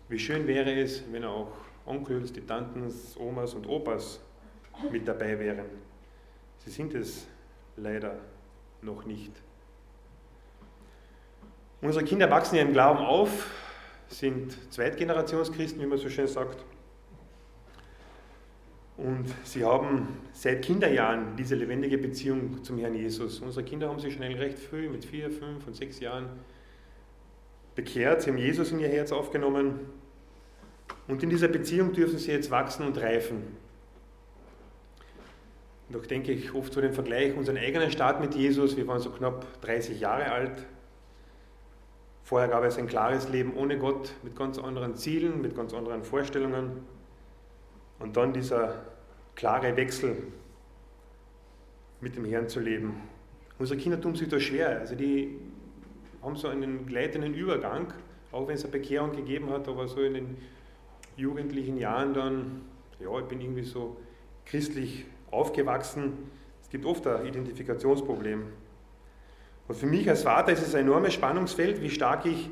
Wie 0.08 0.18
schön 0.18 0.46
wäre 0.46 0.72
es, 0.80 1.02
wenn 1.12 1.24
auch 1.24 1.52
Onkels, 1.84 2.32
die 2.32 2.40
Tanten, 2.40 2.90
Omas 3.18 3.54
und 3.54 3.66
Opas 3.66 4.20
mit 4.90 5.06
dabei 5.06 5.38
wären. 5.38 5.66
Sie 6.64 6.70
sind 6.70 6.94
es 6.94 7.26
leider 7.76 8.18
noch 8.80 9.04
nicht. 9.04 9.32
Unsere 11.82 12.04
Kinder 12.04 12.30
wachsen 12.30 12.56
im 12.56 12.72
Glauben 12.72 12.98
auf, 12.98 13.50
sind 14.08 14.56
Zweitgenerationschristen, 14.72 15.80
wie 15.80 15.86
man 15.86 15.98
so 15.98 16.10
schön 16.10 16.26
sagt. 16.26 16.62
Und 18.98 19.26
sie 19.44 19.64
haben 19.64 20.08
seit 20.34 20.62
Kinderjahren 20.62 21.36
diese 21.36 21.54
lebendige 21.54 21.96
Beziehung 21.96 22.62
zum 22.62 22.78
Herrn 22.78 22.94
Jesus. 22.94 23.40
Unsere 23.40 23.64
Kinder 23.64 23.88
haben 23.88 23.98
sich 23.98 24.12
schon 24.12 24.22
recht 24.22 24.58
früh, 24.58 24.90
mit 24.90 25.06
vier, 25.06 25.30
fünf 25.30 25.66
und 25.66 25.74
sechs 25.74 26.00
Jahren, 26.00 26.28
bekehrt. 27.74 28.20
Sie 28.20 28.30
haben 28.30 28.36
Jesus 28.36 28.72
in 28.72 28.80
ihr 28.80 28.88
Herz 28.88 29.10
aufgenommen. 29.10 29.80
Und 31.08 31.22
in 31.22 31.30
dieser 31.30 31.48
Beziehung 31.48 31.94
dürfen 31.94 32.18
sie 32.18 32.30
jetzt 32.30 32.50
wachsen 32.50 32.84
und 32.84 32.98
reifen. 32.98 33.56
Auch 35.96 36.06
denke 36.06 36.32
ich 36.32 36.52
oft 36.54 36.72
zu 36.72 36.82
dem 36.82 36.92
Vergleich, 36.92 37.34
unseren 37.34 37.56
eigenen 37.56 37.90
Start 37.90 38.20
mit 38.20 38.34
Jesus, 38.34 38.76
wir 38.76 38.86
waren 38.86 39.00
so 39.00 39.10
knapp 39.10 39.46
30 39.62 39.98
Jahre 39.98 40.30
alt. 40.30 40.52
Vorher 42.30 42.48
gab 42.48 42.62
es 42.62 42.78
ein 42.78 42.86
klares 42.86 43.28
Leben 43.28 43.54
ohne 43.56 43.76
Gott, 43.76 44.12
mit 44.22 44.36
ganz 44.36 44.56
anderen 44.56 44.94
Zielen, 44.94 45.42
mit 45.42 45.56
ganz 45.56 45.74
anderen 45.74 46.04
Vorstellungen. 46.04 46.84
Und 47.98 48.16
dann 48.16 48.32
dieser 48.32 48.84
klare 49.34 49.76
Wechsel 49.76 50.16
mit 52.00 52.14
dem 52.14 52.24
Herrn 52.24 52.48
zu 52.48 52.60
leben. 52.60 53.02
Unsere 53.58 53.80
Kinder 53.80 54.00
tun 54.00 54.14
sich 54.14 54.28
da 54.28 54.38
schwer. 54.38 54.78
Also 54.78 54.94
die 54.94 55.40
haben 56.22 56.36
so 56.36 56.46
einen 56.46 56.86
gleitenden 56.86 57.34
Übergang, 57.34 57.92
auch 58.30 58.46
wenn 58.46 58.54
es 58.54 58.62
eine 58.62 58.70
Bekehrung 58.70 59.10
gegeben 59.10 59.50
hat, 59.50 59.66
aber 59.66 59.88
so 59.88 60.00
in 60.00 60.14
den 60.14 60.36
jugendlichen 61.16 61.78
Jahren 61.78 62.14
dann, 62.14 62.60
ja, 63.00 63.10
ich 63.18 63.24
bin 63.24 63.40
irgendwie 63.40 63.64
so 63.64 63.96
christlich 64.46 65.04
aufgewachsen. 65.32 66.30
Es 66.62 66.70
gibt 66.70 66.84
oft 66.84 67.04
ein 67.08 67.26
Identifikationsproblem. 67.26 68.44
Und 69.70 69.76
für 69.76 69.86
mich 69.86 70.10
als 70.10 70.24
Vater 70.24 70.50
ist 70.50 70.66
es 70.66 70.74
ein 70.74 70.80
enormes 70.80 71.14
Spannungsfeld, 71.14 71.80
wie 71.80 71.90
stark 71.90 72.26
ich 72.26 72.50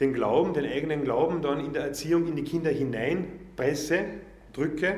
den 0.00 0.14
Glauben, 0.14 0.54
den 0.54 0.64
eigenen 0.64 1.04
Glauben 1.04 1.42
dann 1.42 1.62
in 1.62 1.74
der 1.74 1.82
Erziehung 1.82 2.26
in 2.26 2.36
die 2.36 2.42
Kinder 2.42 2.70
hineinpresse 2.70 4.06
drücke 4.54 4.94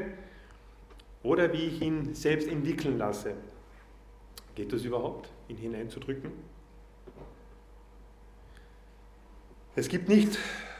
oder 1.25 1.53
wie 1.53 1.67
ich 1.67 1.83
ihn 1.83 2.15
selbst 2.15 2.47
entwickeln 2.47 2.99
lasse. 2.99 3.35
Geht 4.55 4.73
das 4.73 4.85
überhaupt, 4.85 5.29
ihn 5.49 5.57
hineinzudrücken? 5.57 6.31
Es 9.75 9.89
gibt 9.89 10.09
nicht 10.09 10.39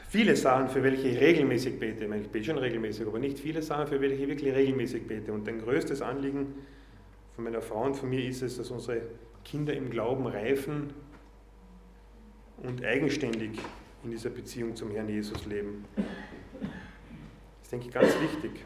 viele 0.09 0.37
Sachen, 0.37 0.69
für 0.69 0.85
welche 0.85 1.09
ich 1.09 1.19
regelmäßig 1.19 1.81
bete. 1.81 2.05
Ich, 2.05 2.09
meine, 2.09 2.23
ich 2.23 2.29
bete 2.29 2.45
schon 2.45 2.59
regelmäßig, 2.59 3.09
aber 3.09 3.19
nicht 3.19 3.41
viele 3.41 3.61
Sachen, 3.61 3.89
für 3.89 4.01
welche 4.01 4.23
ich 4.23 4.29
wirklich 4.29 4.55
regelmäßig 4.55 5.05
bete. 5.05 5.33
Und 5.33 5.49
ein 5.49 5.61
größtes 5.61 6.01
Anliegen 6.01 6.55
von 7.35 7.43
meiner 7.43 7.61
Frau 7.61 7.87
und 7.87 7.97
von 7.97 8.09
mir 8.09 8.25
ist 8.25 8.43
es, 8.43 8.57
dass 8.57 8.71
unsere 8.71 9.03
Kinder 9.45 9.75
im 9.75 9.91
Glauben 9.91 10.27
reifen 10.27 10.93
und 12.59 12.85
eigenständig 12.85 13.59
in 14.05 14.11
dieser 14.11 14.31
Beziehung 14.31 14.77
zum 14.77 14.91
Herrn 14.93 15.09
Jesus 15.09 15.47
leben 15.47 15.85
ist, 17.71 17.73
denke 17.73 17.87
ich, 17.87 17.95
ganz 17.95 18.13
wichtig. 18.21 18.65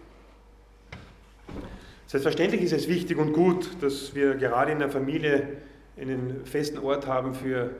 Selbstverständlich 2.07 2.63
ist 2.63 2.73
es 2.73 2.89
wichtig 2.89 3.19
und 3.19 3.33
gut, 3.33 3.83
dass 3.83 4.15
wir 4.15 4.35
gerade 4.35 4.73
in 4.73 4.79
der 4.79 4.89
Familie 4.89 5.59
einen 5.99 6.47
festen 6.47 6.79
Ort 6.79 7.07
haben 7.07 7.35
für 7.35 7.71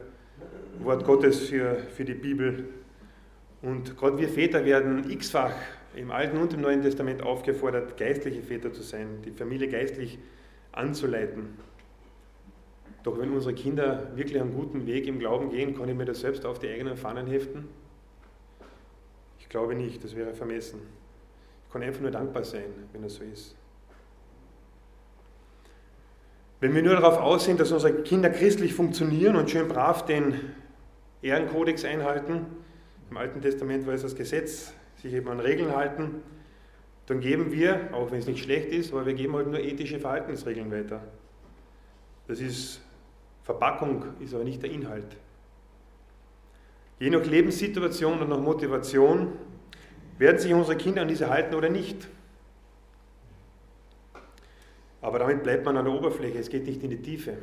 Wort 0.81 1.05
Gottes, 1.05 1.49
für, 1.49 1.77
für 1.77 2.05
die 2.05 2.15
Bibel. 2.15 2.69
Und 3.63 3.97
gerade 3.97 4.19
wir 4.19 4.29
Väter 4.29 4.65
werden 4.65 5.11
x-fach 5.11 5.55
im 5.95 6.11
Alten 6.11 6.37
und 6.39 6.53
im 6.53 6.61
Neuen 6.61 6.83
Testament 6.83 7.23
aufgefordert, 7.23 7.97
geistliche 7.97 8.43
Väter 8.43 8.73
zu 8.73 8.83
sein, 8.83 9.23
die 9.25 9.31
Familie 9.31 9.69
geistlich 9.69 10.19
anzuleiten. 10.73 11.57
Doch 13.05 13.19
wenn 13.19 13.33
unsere 13.33 13.55
Kinder 13.55 14.17
wirklich 14.17 14.41
einen 14.41 14.55
guten 14.55 14.87
Weg 14.87 15.07
im 15.07 15.21
Glauben 15.21 15.51
gehen, 15.51 15.77
kann 15.77 15.89
ich 15.89 15.95
mir 15.95 16.07
das 16.07 16.21
selbst 16.21 16.45
auf 16.45 16.59
die 16.59 16.69
eigenen 16.69 16.97
Fahnen 16.97 17.29
heften? 17.29 17.69
Ich 19.39 19.49
glaube 19.49 19.77
nicht, 19.77 20.03
das 20.03 20.17
wäre 20.17 20.35
vermessen 20.35 20.81
kann 21.75 21.83
einfach 21.83 22.03
nur 22.03 22.13
dankbar 22.13 22.45
sein, 22.45 22.67
wenn 22.93 23.03
es 23.03 23.17
so 23.17 23.25
ist. 23.25 23.57
Wenn 26.61 26.73
wir 26.73 26.85
nur 26.85 26.95
darauf 26.95 27.19
aus 27.19 27.47
sind, 27.47 27.59
dass 27.59 27.73
unsere 27.73 28.03
Kinder 28.05 28.31
christlich 28.31 28.75
funktionieren 28.75 29.35
und 29.35 29.51
schön 29.51 29.67
brav 29.67 30.05
den 30.05 30.39
Ehrenkodex 31.21 31.85
einhalten, 31.85 32.47
im 33.11 33.17
Alten 33.17 33.43
Testament 33.43 33.89
war 33.89 33.95
es 33.95 34.03
das 34.03 34.15
Gesetz, 34.15 34.73
sich 35.03 35.13
eben 35.13 35.29
an 35.29 35.41
Regeln 35.41 35.75
halten, 35.75 36.23
dann 37.07 37.19
geben 37.19 37.51
wir, 37.51 37.93
auch 37.93 38.13
wenn 38.13 38.21
es 38.21 38.29
nicht 38.29 38.45
schlecht 38.45 38.69
ist, 38.69 38.93
aber 38.93 39.05
wir 39.05 39.15
geben 39.15 39.35
halt 39.35 39.49
nur 39.49 39.59
ethische 39.59 39.99
Verhaltensregeln 39.99 40.71
weiter. 40.71 41.03
Das 42.29 42.39
ist 42.39 42.83
Verpackung, 43.45 44.05
ist 44.21 44.35
aber 44.35 44.45
nicht 44.45 44.63
der 44.63 44.71
Inhalt. 44.71 45.17
Je 46.99 47.11
nach 47.11 47.25
Lebenssituation 47.25 48.21
und 48.21 48.29
nach 48.29 48.41
Motivation 48.41 49.33
werden 50.19 50.39
sich 50.39 50.53
unsere 50.55 50.77
Kinder 50.77 51.03
an 51.03 51.09
diese 51.09 51.29
halten 51.29 51.55
oder 51.55 51.69
nicht? 51.69 52.09
Aber 55.03 55.19
damit 55.19 55.43
bleibt 55.43 55.67
man 55.67 55.77
an 55.77 55.85
der 55.85 55.95
Oberfläche, 55.95 56.39
es 56.39 56.49
geht 56.49 56.65
nicht 56.65 56.83
in 56.83 56.91
die 56.91 57.03
Tiefe. 57.03 57.37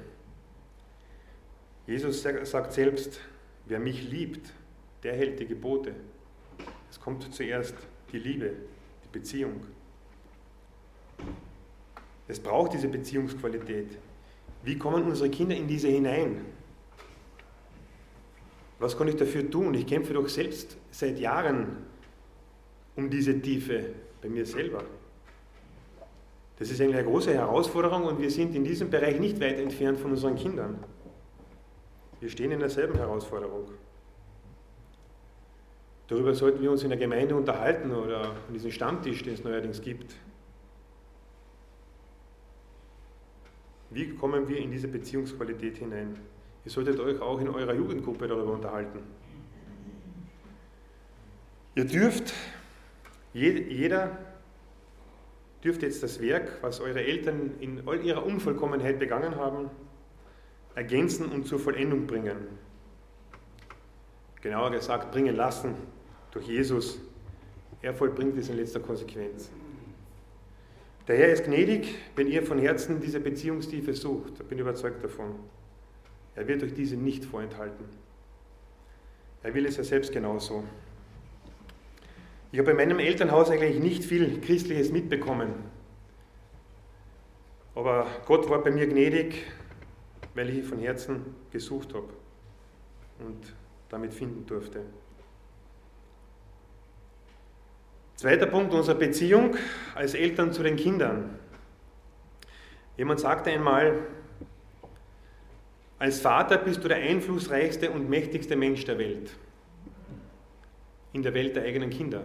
Jesus 1.85 2.23
sagt 2.23 2.73
selbst, 2.73 3.19
wer 3.65 3.79
mich 3.79 4.09
liebt, 4.09 4.51
der 5.03 5.13
hält 5.13 5.39
die 5.39 5.45
Gebote. 5.45 5.93
Es 6.89 6.99
kommt 6.99 7.31
zuerst 7.33 7.75
die 8.11 8.17
Liebe, 8.17 8.53
die 9.03 9.19
Beziehung. 9.19 9.67
Es 12.27 12.39
braucht 12.39 12.73
diese 12.73 12.87
Beziehungsqualität. 12.87 13.97
Wie 14.63 14.77
kommen 14.77 15.03
unsere 15.03 15.29
Kinder 15.29 15.55
in 15.55 15.67
diese 15.67 15.87
hinein? 15.87 16.45
Was 18.79 18.97
kann 18.97 19.07
ich 19.07 19.15
dafür 19.15 19.49
tun? 19.49 19.73
Ich 19.73 19.85
kämpfe 19.85 20.13
doch 20.13 20.27
selbst 20.27 20.77
seit 20.91 21.19
Jahren 21.19 21.77
um 22.95 23.09
diese 23.09 23.39
Tiefe 23.39 23.93
bei 24.21 24.29
mir 24.29 24.45
selber. 24.45 24.83
Das 26.57 26.69
ist 26.69 26.79
eigentlich 26.79 26.97
eine 26.97 27.07
große 27.07 27.33
Herausforderung 27.33 28.03
und 28.03 28.21
wir 28.21 28.29
sind 28.29 28.55
in 28.55 28.63
diesem 28.63 28.89
Bereich 28.89 29.19
nicht 29.19 29.39
weit 29.41 29.59
entfernt 29.59 29.99
von 29.99 30.11
unseren 30.11 30.35
Kindern. 30.35 30.83
Wir 32.19 32.29
stehen 32.29 32.51
in 32.51 32.59
derselben 32.59 32.95
Herausforderung. 32.95 33.65
Darüber 36.07 36.35
sollten 36.35 36.61
wir 36.61 36.69
uns 36.69 36.83
in 36.83 36.89
der 36.89 36.99
Gemeinde 36.99 37.35
unterhalten 37.35 37.91
oder 37.91 38.35
an 38.47 38.53
diesem 38.53 38.69
Stammtisch, 38.69 39.23
den 39.23 39.33
es 39.33 39.43
neuerdings 39.43 39.81
gibt. 39.81 40.13
Wie 43.91 44.15
kommen 44.15 44.47
wir 44.47 44.57
in 44.57 44.71
diese 44.71 44.87
Beziehungsqualität 44.87 45.77
hinein? 45.77 46.17
Ihr 46.63 46.71
solltet 46.71 46.99
euch 46.99 47.19
auch 47.19 47.39
in 47.39 47.49
eurer 47.49 47.73
Jugendgruppe 47.73 48.27
darüber 48.27 48.53
unterhalten. 48.53 48.99
Ihr 51.75 51.85
dürft 51.85 52.33
jeder 53.33 54.17
dürfte 55.63 55.85
jetzt 55.85 56.01
das 56.03 56.19
Werk, 56.21 56.57
was 56.61 56.79
eure 56.79 57.01
Eltern 57.01 57.51
in 57.59 57.87
all 57.87 58.03
ihrer 58.03 58.25
Unvollkommenheit 58.25 58.99
begangen 58.99 59.35
haben, 59.35 59.69
ergänzen 60.75 61.27
und 61.27 61.45
zur 61.45 61.59
Vollendung 61.59 62.07
bringen. 62.07 62.47
Genauer 64.41 64.71
gesagt, 64.71 65.11
bringen 65.11 65.35
lassen 65.35 65.75
durch 66.31 66.47
Jesus. 66.47 66.99
Er 67.81 67.93
vollbringt 67.93 68.37
es 68.37 68.49
in 68.49 68.57
letzter 68.57 68.79
Konsequenz. 68.79 69.51
Der 71.11 71.19
Herr 71.19 71.33
ist 71.33 71.43
gnädig, 71.43 71.97
wenn 72.15 72.27
ihr 72.27 72.41
von 72.41 72.57
Herzen 72.57 73.01
diese 73.01 73.19
Beziehungstiefe 73.19 73.93
sucht. 73.93 74.31
Ich 74.39 74.45
bin 74.45 74.59
überzeugt 74.59 75.03
davon. 75.03 75.35
Er 76.35 76.47
wird 76.47 76.63
euch 76.63 76.73
diese 76.73 76.95
nicht 76.95 77.25
vorenthalten. 77.25 77.83
Er 79.43 79.53
will 79.53 79.65
es 79.65 79.75
ja 79.75 79.83
selbst 79.83 80.13
genauso. 80.13 80.63
Ich 82.53 82.59
habe 82.59 82.71
in 82.71 82.77
meinem 82.77 82.99
Elternhaus 82.99 83.49
eigentlich 83.49 83.83
nicht 83.83 84.05
viel 84.05 84.39
Christliches 84.39 84.93
mitbekommen. 84.93 85.51
Aber 87.75 88.07
Gott 88.25 88.49
war 88.49 88.63
bei 88.63 88.71
mir 88.71 88.87
gnädig, 88.87 89.51
weil 90.33 90.49
ich 90.49 90.63
von 90.63 90.79
Herzen 90.79 91.25
gesucht 91.51 91.93
habe 91.93 92.07
und 93.19 93.53
damit 93.89 94.13
finden 94.13 94.45
durfte. 94.45 94.79
Zweiter 98.21 98.45
Punkt 98.45 98.71
unserer 98.71 98.99
Beziehung 98.99 99.55
als 99.95 100.13
Eltern 100.13 100.53
zu 100.53 100.61
den 100.61 100.75
Kindern. 100.75 101.39
Jemand 102.95 103.19
sagte 103.19 103.49
einmal, 103.49 103.97
als 105.97 106.19
Vater 106.19 106.59
bist 106.59 106.83
du 106.83 106.87
der 106.87 106.97
einflussreichste 106.97 107.89
und 107.89 108.11
mächtigste 108.11 108.55
Mensch 108.55 108.85
der 108.85 108.99
Welt, 108.99 109.35
in 111.13 111.23
der 111.23 111.33
Welt 111.33 111.55
der 111.55 111.63
eigenen 111.63 111.89
Kinder. 111.89 112.21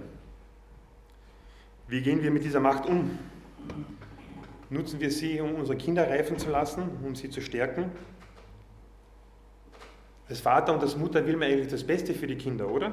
Wie 1.89 2.03
gehen 2.03 2.23
wir 2.23 2.31
mit 2.31 2.45
dieser 2.45 2.61
Macht 2.61 2.85
um? 2.85 3.19
Nutzen 4.69 5.01
wir 5.01 5.11
sie, 5.11 5.41
um 5.41 5.55
unsere 5.55 5.79
Kinder 5.79 6.11
reifen 6.11 6.39
zu 6.39 6.51
lassen, 6.51 6.91
um 7.07 7.15
sie 7.15 7.31
zu 7.31 7.41
stärken? 7.41 7.91
Als 10.29 10.41
Vater 10.41 10.75
und 10.75 10.83
als 10.83 10.95
Mutter 10.95 11.27
will 11.27 11.39
man 11.39 11.49
eigentlich 11.49 11.69
das 11.69 11.85
Beste 11.85 12.13
für 12.13 12.27
die 12.27 12.37
Kinder, 12.37 12.69
oder? 12.69 12.93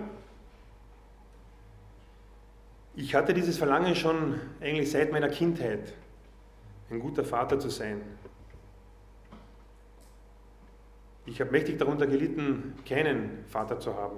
Ich 2.95 3.15
hatte 3.15 3.33
dieses 3.33 3.57
Verlangen 3.57 3.95
schon 3.95 4.39
eigentlich 4.61 4.91
seit 4.91 5.11
meiner 5.11 5.29
Kindheit, 5.29 5.93
ein 6.91 6.99
guter 6.99 7.23
Vater 7.23 7.59
zu 7.59 7.69
sein. 7.69 8.01
Ich 11.25 11.41
habe 11.41 11.49
mächtig 11.51 11.79
darunter 11.79 12.05
gelitten, 12.05 12.75
keinen 12.87 13.45
Vater 13.47 13.79
zu 13.79 13.95
haben. 13.95 14.17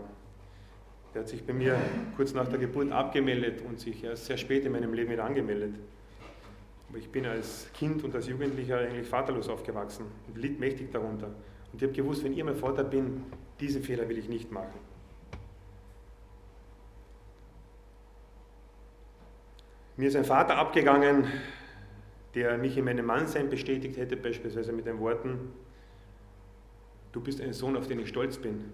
Der 1.14 1.22
hat 1.22 1.30
sich 1.30 1.46
bei 1.46 1.54
mir 1.54 1.80
kurz 2.18 2.34
nach 2.34 2.50
der 2.50 2.60
Geburt 2.60 2.92
abgemeldet 2.92 3.62
und 3.62 3.80
sich 3.80 4.04
erst 4.04 4.26
sehr 4.26 4.38
spät 4.38 4.66
in 4.66 4.74
meinem 4.74 4.94
Leben 4.94 5.10
wieder 5.12 5.24
angemeldet. 5.24 5.76
Aber 6.90 6.98
ich 6.98 7.10
bin 7.10 7.26
als 7.26 7.72
Kind 7.74 8.04
und 8.04 8.14
als 8.14 8.28
Jugendlicher 8.28 8.80
eigentlich 8.80 9.08
vaterlos 9.08 9.48
aufgewachsen 9.48 10.08
und 10.28 10.38
litt 10.38 10.60
mächtig 10.60 10.92
darunter. 10.92 11.28
Und 11.28 11.82
ich 11.82 11.84
habe 11.84 11.94
gewusst, 11.94 12.26
wenn 12.26 12.34
ich 12.34 12.44
mein 12.44 12.56
Vater 12.56 12.84
bin, 12.84 13.24
diesen 13.62 13.84
Fehler 13.84 14.10
will 14.10 14.18
ich 14.18 14.28
nicht 14.28 14.52
machen. 14.52 14.95
Mir 19.98 20.10
ist 20.10 20.16
ein 20.16 20.26
Vater 20.26 20.58
abgegangen, 20.58 21.26
der 22.34 22.58
mich 22.58 22.78
in 22.78 22.84
meinem 22.84 23.06
Mannsein 23.06 23.50
bestätigt 23.50 23.96
hätte, 23.96 24.18
beispielsweise 24.18 24.74
mit 24.74 24.86
den 24.86 25.00
Worten, 25.00 25.54
du 27.14 27.22
bist 27.22 27.40
ein 27.40 27.54
Sohn, 27.54 27.78
auf 27.78 27.88
den 27.88 28.00
ich 28.00 28.10
stolz 28.10 28.38
bin. 28.38 28.74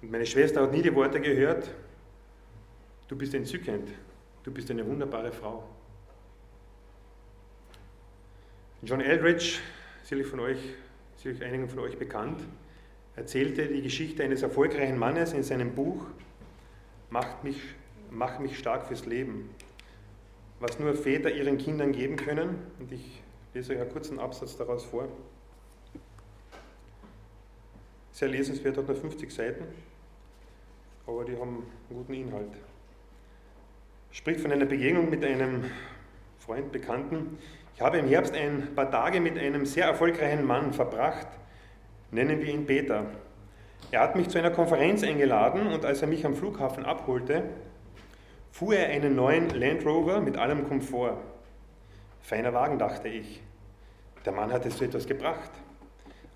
Und 0.00 0.10
meine 0.10 0.24
Schwester 0.24 0.62
hat 0.62 0.72
nie 0.72 0.80
die 0.80 0.94
Worte 0.94 1.20
gehört, 1.20 1.70
du 3.08 3.16
bist 3.16 3.34
entzückend, 3.34 3.90
du 4.44 4.50
bist 4.50 4.70
eine 4.70 4.86
wunderbare 4.86 5.30
Frau. 5.30 5.68
John 8.80 9.02
Eldridge, 9.02 9.58
sicherlich, 10.02 10.26
von 10.26 10.40
euch, 10.40 10.58
sicherlich 11.16 11.44
einigen 11.44 11.68
von 11.68 11.80
euch 11.80 11.98
bekannt, 11.98 12.40
erzählte 13.14 13.66
die 13.66 13.82
Geschichte 13.82 14.24
eines 14.24 14.40
erfolgreichen 14.40 14.96
Mannes 14.96 15.34
in 15.34 15.42
seinem 15.42 15.74
Buch 15.74 16.06
Macht 17.10 17.42
mich, 17.42 17.60
Mach 18.10 18.40
mich 18.40 18.58
stark 18.58 18.86
fürs 18.86 19.06
Leben, 19.06 19.50
was 20.58 20.78
nur 20.80 20.94
Väter 20.94 21.30
ihren 21.30 21.58
Kindern 21.58 21.92
geben 21.92 22.16
können. 22.16 22.58
Und 22.80 22.90
ich 22.90 23.22
lese 23.54 23.72
euch 23.72 23.80
einen 23.80 23.92
kurzen 23.92 24.18
Absatz 24.18 24.56
daraus 24.56 24.84
vor. 24.84 25.08
Sehr 28.10 28.28
lesenswert, 28.28 28.76
hat 28.76 28.88
nur 28.88 28.96
50 28.96 29.30
Seiten, 29.30 29.64
aber 31.06 31.24
die 31.24 31.36
haben 31.36 31.64
einen 31.88 31.98
guten 31.98 32.14
Inhalt. 32.14 32.52
Spricht 34.10 34.40
von 34.40 34.50
einer 34.50 34.66
Begegnung 34.66 35.08
mit 35.08 35.24
einem 35.24 35.64
Freund, 36.38 36.72
Bekannten. 36.72 37.38
Ich 37.76 37.80
habe 37.80 37.98
im 37.98 38.08
Herbst 38.08 38.34
ein 38.34 38.74
paar 38.74 38.90
Tage 38.90 39.20
mit 39.20 39.38
einem 39.38 39.64
sehr 39.64 39.86
erfolgreichen 39.86 40.44
Mann 40.44 40.72
verbracht, 40.72 41.28
nennen 42.10 42.40
wir 42.40 42.52
ihn 42.52 42.66
Peter. 42.66 43.06
Er 43.92 44.00
hat 44.00 44.16
mich 44.16 44.28
zu 44.28 44.38
einer 44.38 44.50
Konferenz 44.50 45.04
eingeladen 45.04 45.68
und 45.68 45.84
als 45.84 46.02
er 46.02 46.08
mich 46.08 46.26
am 46.26 46.34
Flughafen 46.34 46.84
abholte, 46.84 47.44
fuhr 48.50 48.74
er 48.74 48.88
einen 48.88 49.14
neuen 49.14 49.50
Land 49.50 49.84
Rover 49.84 50.20
mit 50.20 50.36
allem 50.36 50.68
Komfort. 50.68 51.18
Feiner 52.20 52.52
Wagen, 52.52 52.78
dachte 52.78 53.08
ich. 53.08 53.40
Der 54.24 54.32
Mann 54.32 54.52
hatte 54.52 54.70
so 54.70 54.84
etwas 54.84 55.06
gebracht. 55.06 55.50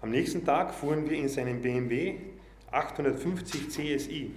Am 0.00 0.10
nächsten 0.10 0.44
Tag 0.44 0.72
fuhren 0.74 1.08
wir 1.08 1.16
in 1.18 1.28
seinem 1.28 1.60
BMW 1.60 2.16
850 2.70 3.68
CSI. 3.68 4.32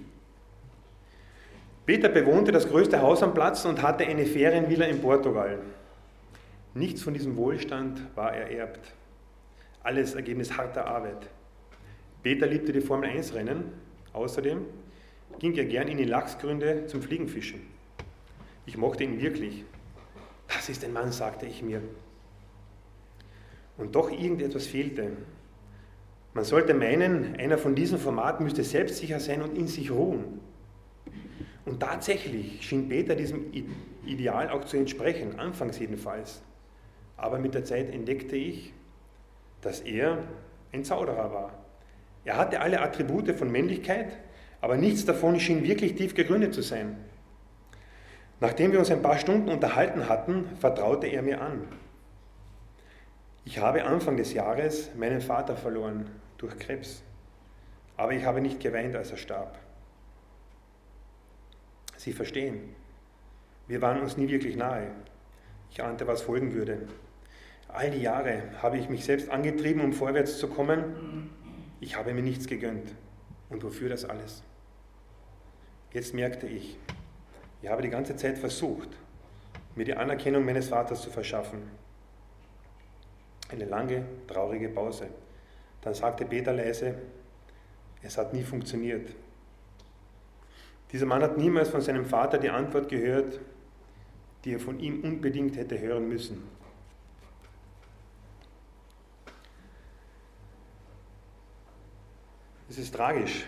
Peter 1.86 2.08
bewohnte 2.10 2.52
das 2.52 2.68
größte 2.68 3.00
Haus 3.00 3.22
am 3.22 3.32
Platz 3.32 3.64
und 3.64 3.82
hatte 3.82 4.04
eine 4.04 4.26
Ferienvilla 4.26 4.86
in 4.86 5.00
Portugal. 5.00 5.58
Nichts 6.74 7.02
von 7.02 7.14
diesem 7.14 7.36
Wohlstand 7.36 8.02
war 8.14 8.34
ererbt. 8.34 8.92
Alles 9.82 10.14
Ergebnis 10.14 10.56
harter 10.56 10.86
Arbeit. 10.86 11.28
Peter 12.22 12.46
liebte 12.46 12.72
die 12.72 12.80
Formel 12.80 13.08
1 13.08 13.34
Rennen. 13.34 13.72
Außerdem 14.12 14.66
ging 15.38 15.54
er 15.56 15.64
gern 15.64 15.88
in 15.88 15.98
die 15.98 16.04
Lachsgründe 16.04 16.86
zum 16.86 17.02
Fliegenfischen. 17.02 17.60
Ich 18.66 18.76
mochte 18.76 19.04
ihn 19.04 19.20
wirklich. 19.20 19.64
Das 20.48 20.68
ist 20.68 20.84
ein 20.84 20.92
Mann, 20.92 21.12
sagte 21.12 21.46
ich 21.46 21.62
mir. 21.62 21.82
Und 23.76 23.94
doch 23.94 24.10
irgendetwas 24.10 24.66
fehlte. 24.66 25.12
Man 26.34 26.44
sollte 26.44 26.74
meinen, 26.74 27.36
einer 27.36 27.58
von 27.58 27.74
diesen 27.74 27.98
Formaten 27.98 28.44
müsste 28.44 28.64
selbstsicher 28.64 29.20
sein 29.20 29.42
und 29.42 29.56
in 29.56 29.66
sich 29.66 29.90
ruhen. 29.90 30.40
Und 31.64 31.80
tatsächlich 31.80 32.66
schien 32.66 32.88
Peter 32.88 33.14
diesem 33.14 33.52
Ideal 34.04 34.50
auch 34.50 34.64
zu 34.64 34.76
entsprechen, 34.76 35.38
anfangs 35.38 35.78
jedenfalls. 35.78 36.42
Aber 37.16 37.38
mit 37.38 37.54
der 37.54 37.64
Zeit 37.64 37.92
entdeckte 37.92 38.36
ich, 38.36 38.72
dass 39.60 39.80
er 39.80 40.18
ein 40.72 40.84
Zauderer 40.84 41.32
war. 41.32 41.52
Er 42.24 42.36
hatte 42.36 42.60
alle 42.60 42.80
Attribute 42.80 43.30
von 43.32 43.50
Männlichkeit, 43.50 44.12
aber 44.60 44.76
nichts 44.76 45.04
davon 45.04 45.38
schien 45.38 45.64
wirklich 45.64 45.94
tief 45.94 46.14
gegründet 46.14 46.54
zu 46.54 46.62
sein. 46.62 46.96
Nachdem 48.40 48.72
wir 48.72 48.78
uns 48.78 48.90
ein 48.90 49.02
paar 49.02 49.18
Stunden 49.18 49.48
unterhalten 49.48 50.08
hatten, 50.08 50.46
vertraute 50.60 51.06
er 51.06 51.22
mir 51.22 51.40
an. 51.40 51.62
Ich 53.44 53.58
habe 53.58 53.84
Anfang 53.84 54.16
des 54.16 54.32
Jahres 54.32 54.90
meinen 54.96 55.20
Vater 55.20 55.56
verloren 55.56 56.10
durch 56.36 56.58
Krebs. 56.58 57.02
Aber 57.96 58.12
ich 58.12 58.24
habe 58.24 58.40
nicht 58.40 58.60
geweint, 58.60 58.94
als 58.94 59.10
er 59.10 59.16
starb. 59.16 59.58
Sie 61.96 62.12
verstehen, 62.12 62.60
wir 63.66 63.82
waren 63.82 64.00
uns 64.00 64.16
nie 64.16 64.28
wirklich 64.28 64.56
nahe. 64.56 64.90
Ich 65.70 65.82
ahnte, 65.82 66.06
was 66.06 66.22
folgen 66.22 66.54
würde. 66.54 66.86
All 67.68 67.90
die 67.90 68.00
Jahre 68.00 68.42
habe 68.62 68.78
ich 68.78 68.88
mich 68.88 69.04
selbst 69.04 69.30
angetrieben, 69.30 69.82
um 69.82 69.92
vorwärts 69.92 70.38
zu 70.38 70.48
kommen. 70.48 71.30
Ich 71.80 71.96
habe 71.96 72.14
mir 72.14 72.22
nichts 72.22 72.46
gegönnt. 72.46 72.94
Und 73.50 73.64
wofür 73.64 73.88
das 73.88 74.04
alles? 74.04 74.42
Jetzt 75.92 76.12
merkte 76.12 76.46
ich, 76.46 76.76
ich 77.62 77.68
habe 77.68 77.82
die 77.82 77.88
ganze 77.88 78.14
Zeit 78.14 78.36
versucht, 78.38 78.90
mir 79.74 79.84
die 79.84 79.94
Anerkennung 79.94 80.44
meines 80.44 80.68
Vaters 80.68 81.00
zu 81.00 81.10
verschaffen. 81.10 81.62
Eine 83.50 83.64
lange, 83.64 84.04
traurige 84.26 84.68
Pause. 84.68 85.08
Dann 85.80 85.94
sagte 85.94 86.26
Peter 86.26 86.52
leise, 86.52 86.94
es 88.02 88.18
hat 88.18 88.34
nie 88.34 88.42
funktioniert. 88.42 89.14
Dieser 90.92 91.06
Mann 91.06 91.22
hat 91.22 91.38
niemals 91.38 91.70
von 91.70 91.80
seinem 91.80 92.04
Vater 92.04 92.38
die 92.38 92.50
Antwort 92.50 92.88
gehört, 92.88 93.40
die 94.44 94.54
er 94.54 94.60
von 94.60 94.78
ihm 94.78 95.02
unbedingt 95.02 95.56
hätte 95.56 95.78
hören 95.78 96.08
müssen. 96.08 96.42
Es 102.68 102.78
ist 102.78 102.94
tragisch, 102.94 103.46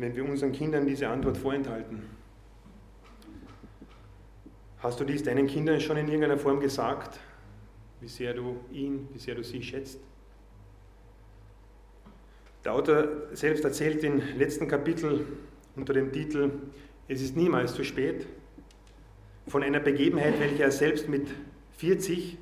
wenn 0.00 0.16
wir 0.16 0.24
unseren 0.24 0.52
Kindern 0.52 0.86
diese 0.86 1.08
Antwort 1.08 1.36
vorenthalten. 1.36 2.02
Hast 4.78 4.98
du 4.98 5.04
dies 5.04 5.22
deinen 5.22 5.46
Kindern 5.46 5.78
schon 5.80 5.98
in 5.98 6.06
irgendeiner 6.06 6.38
Form 6.38 6.58
gesagt, 6.58 7.20
wie 8.00 8.08
sehr 8.08 8.32
du 8.32 8.56
ihn, 8.72 9.08
wie 9.12 9.18
sehr 9.18 9.34
du 9.34 9.44
sie 9.44 9.62
schätzt? 9.62 10.00
Der 12.64 12.72
Autor 12.72 13.08
selbst 13.32 13.64
erzählt 13.64 14.02
im 14.02 14.22
letzten 14.38 14.68
Kapitel 14.68 15.26
unter 15.76 15.92
dem 15.92 16.12
Titel 16.12 16.50
Es 17.08 17.20
ist 17.20 17.36
niemals 17.36 17.74
zu 17.74 17.84
spät 17.84 18.26
von 19.46 19.62
einer 19.62 19.80
Begebenheit, 19.80 20.40
welche 20.40 20.62
er 20.62 20.70
selbst 20.70 21.08
mit 21.08 21.28
40, 21.72 22.38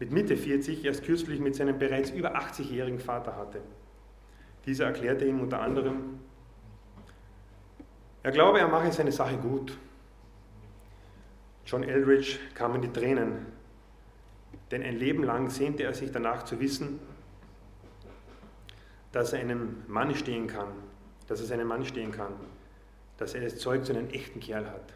mit 0.00 0.12
Mitte 0.12 0.36
40 0.36 0.84
erst 0.84 1.04
kürzlich 1.04 1.40
mit 1.40 1.54
seinem 1.54 1.78
bereits 1.78 2.10
über 2.10 2.36
80-jährigen 2.36 2.98
Vater 2.98 3.36
hatte. 3.36 3.60
Dieser 4.66 4.86
erklärte 4.86 5.24
ihm 5.26 5.40
unter 5.40 5.60
anderem, 5.60 6.20
er 8.24 8.32
glaube, 8.32 8.58
er 8.58 8.68
mache 8.68 8.90
seine 8.90 9.12
Sache 9.12 9.36
gut. 9.36 9.78
John 11.66 11.84
Eldridge 11.84 12.38
kamen 12.54 12.80
die 12.80 12.88
Tränen, 12.88 13.46
denn 14.70 14.82
ein 14.82 14.96
Leben 14.96 15.22
lang 15.24 15.50
sehnte 15.50 15.82
er 15.82 15.92
sich 15.92 16.10
danach 16.10 16.44
zu 16.44 16.58
wissen, 16.58 17.00
dass 19.12 19.34
er 19.34 19.40
einem 19.40 19.84
Mann 19.86 20.14
stehen 20.14 20.46
kann, 20.46 20.68
dass 21.28 21.40
er 21.40 21.46
seinem 21.46 21.68
Mann 21.68 21.84
stehen 21.84 22.12
kann, 22.12 22.32
dass 23.18 23.34
er 23.34 23.42
das 23.42 23.58
Zeug 23.58 23.84
zu 23.84 23.92
einem 23.92 24.08
echten 24.08 24.40
Kerl 24.40 24.70
hat. 24.70 24.94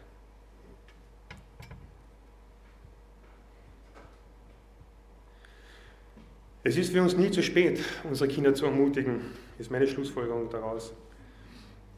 Es 6.63 6.77
ist 6.77 6.91
für 6.91 7.01
uns 7.01 7.15
nie 7.15 7.29
zu 7.29 7.43
spät, 7.43 7.79
unsere 8.03 8.27
Kinder 8.27 8.55
zu 8.55 8.65
ermutigen, 8.65 9.21
ist 9.59 9.69
meine 9.69 9.87
Schlussfolgerung 9.87 10.49
daraus. 10.49 10.93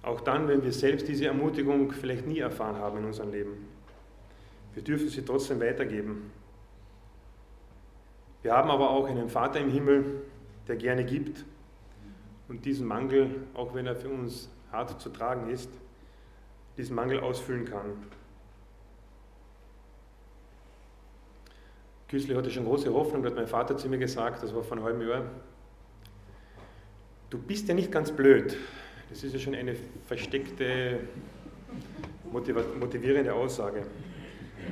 Auch 0.03 0.21
dann, 0.21 0.47
wenn 0.47 0.63
wir 0.63 0.71
selbst 0.71 1.07
diese 1.07 1.25
Ermutigung 1.25 1.91
vielleicht 1.91 2.25
nie 2.25 2.39
erfahren 2.39 2.77
haben 2.77 2.99
in 2.99 3.05
unserem 3.05 3.31
Leben. 3.31 3.67
Wir 4.73 4.83
dürfen 4.83 5.09
sie 5.09 5.23
trotzdem 5.23 5.59
weitergeben. 5.59 6.31
Wir 8.41 8.53
haben 8.53 8.71
aber 8.71 8.89
auch 8.89 9.05
einen 9.05 9.29
Vater 9.29 9.59
im 9.59 9.69
Himmel, 9.69 10.23
der 10.67 10.75
gerne 10.75 11.05
gibt 11.05 11.45
und 12.47 12.65
diesen 12.65 12.87
Mangel, 12.87 13.43
auch 13.53 13.75
wenn 13.75 13.85
er 13.85 13.95
für 13.95 14.09
uns 14.09 14.49
hart 14.71 14.99
zu 14.99 15.09
tragen 15.09 15.49
ist, 15.49 15.69
diesen 16.77 16.95
Mangel 16.95 17.19
ausfüllen 17.19 17.65
kann. 17.65 17.93
Kürzlich 22.07 22.35
hatte 22.35 22.49
schon 22.49 22.65
große 22.65 22.91
Hoffnung, 22.91 23.23
hat 23.25 23.35
mein 23.35 23.47
Vater 23.47 23.77
zu 23.77 23.87
mir 23.87 23.97
gesagt, 23.97 24.43
das 24.43 24.53
war 24.53 24.63
vor 24.63 24.75
einem 24.75 24.85
halben 24.85 25.07
Jahr, 25.07 25.23
du 27.29 27.37
bist 27.37 27.67
ja 27.67 27.73
nicht 27.73 27.91
ganz 27.91 28.11
blöd. 28.11 28.57
Das 29.11 29.25
ist 29.25 29.33
ja 29.33 29.39
schon 29.39 29.55
eine 29.55 29.75
versteckte, 30.07 31.01
motivierende 32.79 33.33
Aussage. 33.33 33.83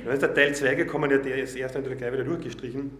Dann 0.02 0.14
ist 0.14 0.22
der 0.22 0.34
Teil 0.34 0.54
2 0.54 0.74
gekommen, 0.76 1.10
der 1.10 1.42
ist 1.42 1.54
erst 1.56 1.74
natürlich 1.74 1.98
gleich 1.98 2.12
wieder 2.12 2.24
durchgestrichen. 2.24 2.90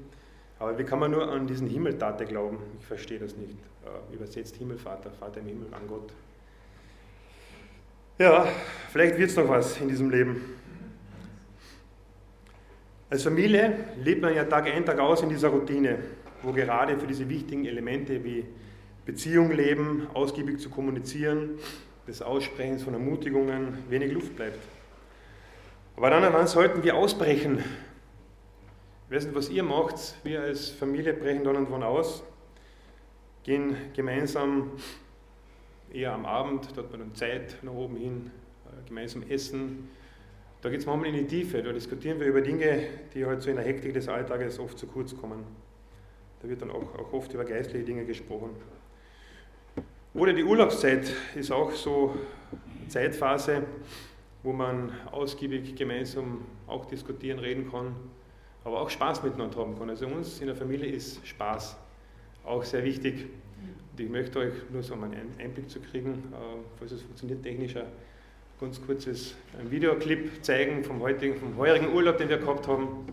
Aber 0.59 0.79
wie 0.79 0.85
kann 0.85 0.98
man 0.98 1.11
nur 1.11 1.26
an 1.33 1.46
diesen 1.46 1.66
Himmeltate 1.66 2.26
glauben? 2.26 2.59
Ich 2.79 2.87
verstehe 2.87 3.18
das 3.18 3.35
nicht. 3.37 3.57
Äh, 3.85 4.14
übersetzt 4.14 4.57
Himmelvater, 4.57 5.11
Vater 5.11 5.40
im 5.40 5.46
Himmel, 5.46 5.68
an 5.72 5.88
Gott. 5.88 6.12
Ja, 8.18 8.46
vielleicht 8.92 9.16
wird 9.16 9.31
es 9.31 9.37
noch 9.37 9.48
was 9.48 9.81
in 9.81 9.88
diesem 9.88 10.11
Leben. 10.11 10.42
Als 13.09 13.22
Familie 13.22 13.79
lebt 14.05 14.20
man 14.20 14.35
ja 14.35 14.44
Tag 14.44 14.66
ein, 14.66 14.85
Tag 14.85 14.98
aus 14.98 15.22
in 15.22 15.31
dieser 15.31 15.48
Routine, 15.48 15.98
wo 16.42 16.53
gerade 16.53 16.98
für 16.98 17.07
diese 17.07 17.26
wichtigen 17.26 17.64
Elemente 17.64 18.22
wie 18.22 18.44
Beziehung 19.11 19.51
leben, 19.51 20.07
ausgiebig 20.14 20.61
zu 20.61 20.70
kommunizieren, 20.70 21.59
des 22.07 22.23
Aussprechens 22.23 22.85
von 22.85 22.94
Ermutigungen 22.94 23.79
wenig 23.88 24.12
Luft 24.12 24.37
bleibt. 24.37 24.61
Aber 25.96 26.11
dann 26.11 26.33
wann 26.33 26.46
sollten 26.46 26.85
wir 26.85 26.94
ausbrechen? 26.94 27.59
Ich 29.09 29.16
weiß 29.16 29.25
nicht, 29.25 29.35
was 29.35 29.49
ihr 29.51 29.64
macht. 29.64 30.14
Wir 30.23 30.42
als 30.42 30.70
Familie 30.70 31.12
brechen 31.12 31.42
dann 31.42 31.57
und 31.57 31.73
wann 31.73 31.83
aus, 31.83 32.23
gehen 33.42 33.75
gemeinsam 33.96 34.70
eher 35.92 36.12
am 36.12 36.25
Abend, 36.25 36.68
dort 36.77 36.92
man 36.92 37.01
dann 37.01 37.14
Zeit 37.16 37.57
nach 37.62 37.73
oben 37.73 37.96
hin, 37.96 38.31
äh, 38.66 38.87
gemeinsam 38.87 39.25
essen. 39.29 39.88
Da 40.62 40.68
geht 40.68 40.79
es 40.79 40.87
manchmal 40.87 41.09
in 41.09 41.16
die 41.16 41.27
Tiefe, 41.27 41.64
da 41.64 41.73
diskutieren 41.73 42.20
wir 42.20 42.29
über 42.29 42.42
Dinge, 42.42 42.85
die 43.12 43.27
halt 43.27 43.42
so 43.42 43.51
in 43.51 43.57
der 43.57 43.64
Hektik 43.64 43.92
des 43.92 44.07
Alltages 44.07 44.61
oft 44.61 44.79
zu 44.79 44.87
kurz 44.87 45.16
kommen. 45.16 45.44
Da 46.42 46.49
wird 46.49 46.62
dann 46.62 46.70
auch, 46.70 46.94
auch 46.96 47.12
oft 47.12 47.35
über 47.35 47.44
geistliche 47.44 47.85
Dinge 47.85 48.05
gesprochen. 48.05 48.51
Oder 50.12 50.33
die 50.33 50.42
Urlaubszeit 50.42 51.12
ist 51.37 51.53
auch 51.53 51.70
so 51.70 52.16
eine 52.51 52.88
Zeitphase, 52.88 53.62
wo 54.42 54.53
man 54.53 54.90
ausgiebig 55.12 55.77
gemeinsam 55.77 56.44
auch 56.66 56.87
diskutieren, 56.87 57.38
reden 57.38 57.70
kann, 57.70 57.94
aber 58.64 58.81
auch 58.81 58.90
Spaß 58.90 59.23
miteinander 59.23 59.59
haben 59.59 59.79
kann. 59.79 59.88
Also 59.88 60.07
uns 60.07 60.40
in 60.40 60.49
der 60.49 60.57
Familie 60.57 60.90
ist 60.90 61.25
Spaß 61.25 61.77
auch 62.44 62.64
sehr 62.64 62.83
wichtig. 62.83 63.27
Und 63.92 64.01
ich 64.01 64.11
möchte 64.11 64.40
euch 64.40 64.53
nur 64.73 64.83
so 64.83 64.94
einen 64.94 65.14
Einblick 65.38 65.70
zu 65.70 65.79
kriegen, 65.79 66.33
äh, 66.33 66.59
falls 66.77 66.90
es 66.90 67.03
funktioniert 67.03 67.44
technisch, 67.44 67.77
ein 67.77 67.85
ganz 68.59 68.85
kurzes 68.85 69.37
Videoclip 69.68 70.44
zeigen 70.44 70.83
vom, 70.83 71.01
heutigen, 71.01 71.37
vom 71.37 71.57
heurigen 71.57 71.94
Urlaub, 71.94 72.18
den 72.18 72.29
wir 72.29 72.38
gehabt 72.38 72.66
haben. 72.66 73.07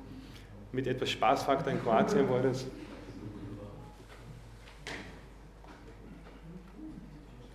Mit 0.71 0.87
etwas 0.87 1.11
Spaßfaktor 1.11 1.71
in 1.71 1.79
Kroatien 1.81 2.27
war 2.27 2.41
das. 2.41 2.65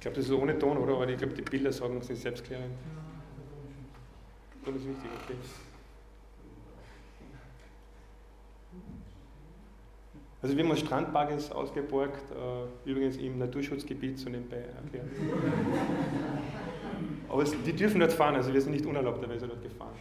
Glaube, 0.03 0.17
das 0.17 0.27
ist 0.27 0.33
ohne 0.33 0.59
Ton, 0.59 0.77
oder? 0.79 0.95
Aber 0.95 1.09
ich 1.09 1.17
glaube, 1.17 1.33
die 1.35 1.43
Bilder 1.43 1.73
sagen 1.73 1.97
es 1.99 2.09
nicht 2.09 2.21
selbstklärend. 2.21 2.75
Das 4.65 4.75
ist 4.75 4.87
wichtig, 4.87 5.11
okay. 5.25 5.35
Also 10.43 10.57
wir 10.57 10.65
haben 10.65 10.77
Strandpark 10.77 11.33
ausgeborgt, 11.55 12.25
äh, 12.33 12.91
übrigens 12.91 13.17
im 13.17 13.38
Naturschutzgebiet 13.38 14.19
so 14.19 14.29
nebenbei 14.29 14.57
erklärt. 14.57 15.07
Aber 17.29 17.43
es, 17.43 17.55
die 17.62 17.73
dürfen 17.73 18.01
dort 18.01 18.12
fahren, 18.12 18.35
also 18.35 18.53
wir 18.53 18.61
sind 18.61 18.73
nicht 18.73 18.85
unerlaubterweise 18.85 19.47
dort 19.47 19.62
gefahren. 19.62 19.95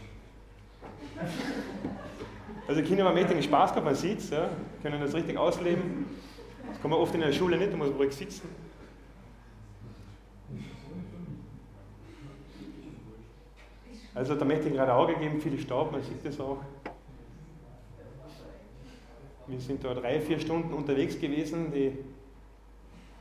Also 2.68 2.82
Kinder 2.82 3.06
haben 3.06 3.14
mächtigen 3.14 3.44
Spaß 3.44 3.72
gehabt, 3.72 3.86
man 3.86 3.96
sieht 3.96 4.18
es, 4.18 4.32
ja, 4.32 4.50
können 4.82 5.00
das 5.00 5.14
richtig 5.14 5.38
ausleben. 5.38 6.08
Das 6.68 6.82
kann 6.82 6.90
man 6.90 7.00
oft 7.00 7.14
in 7.14 7.22
der 7.22 7.34
Schule 7.34 7.58
nicht, 7.58 7.72
da 7.72 7.78
muss 7.78 7.90
man 7.90 7.98
ruhig 7.98 8.14
sitzen. 8.14 8.50
Also 14.14 14.36
der 14.36 14.46
mächtigen 14.46 14.74
gerade 14.74 14.94
Auge 14.94 15.14
gegeben, 15.14 15.40
viel 15.40 15.58
Staub, 15.60 15.92
man 15.92 16.04
sieht 16.04 16.26
das 16.26 16.40
auch. 16.40 16.58
Wir 19.48 19.60
sind 19.60 19.84
da 19.84 19.94
drei, 19.94 20.20
vier 20.20 20.40
Stunden 20.40 20.74
unterwegs 20.74 21.20
gewesen. 21.20 21.72
Die, 21.74 21.98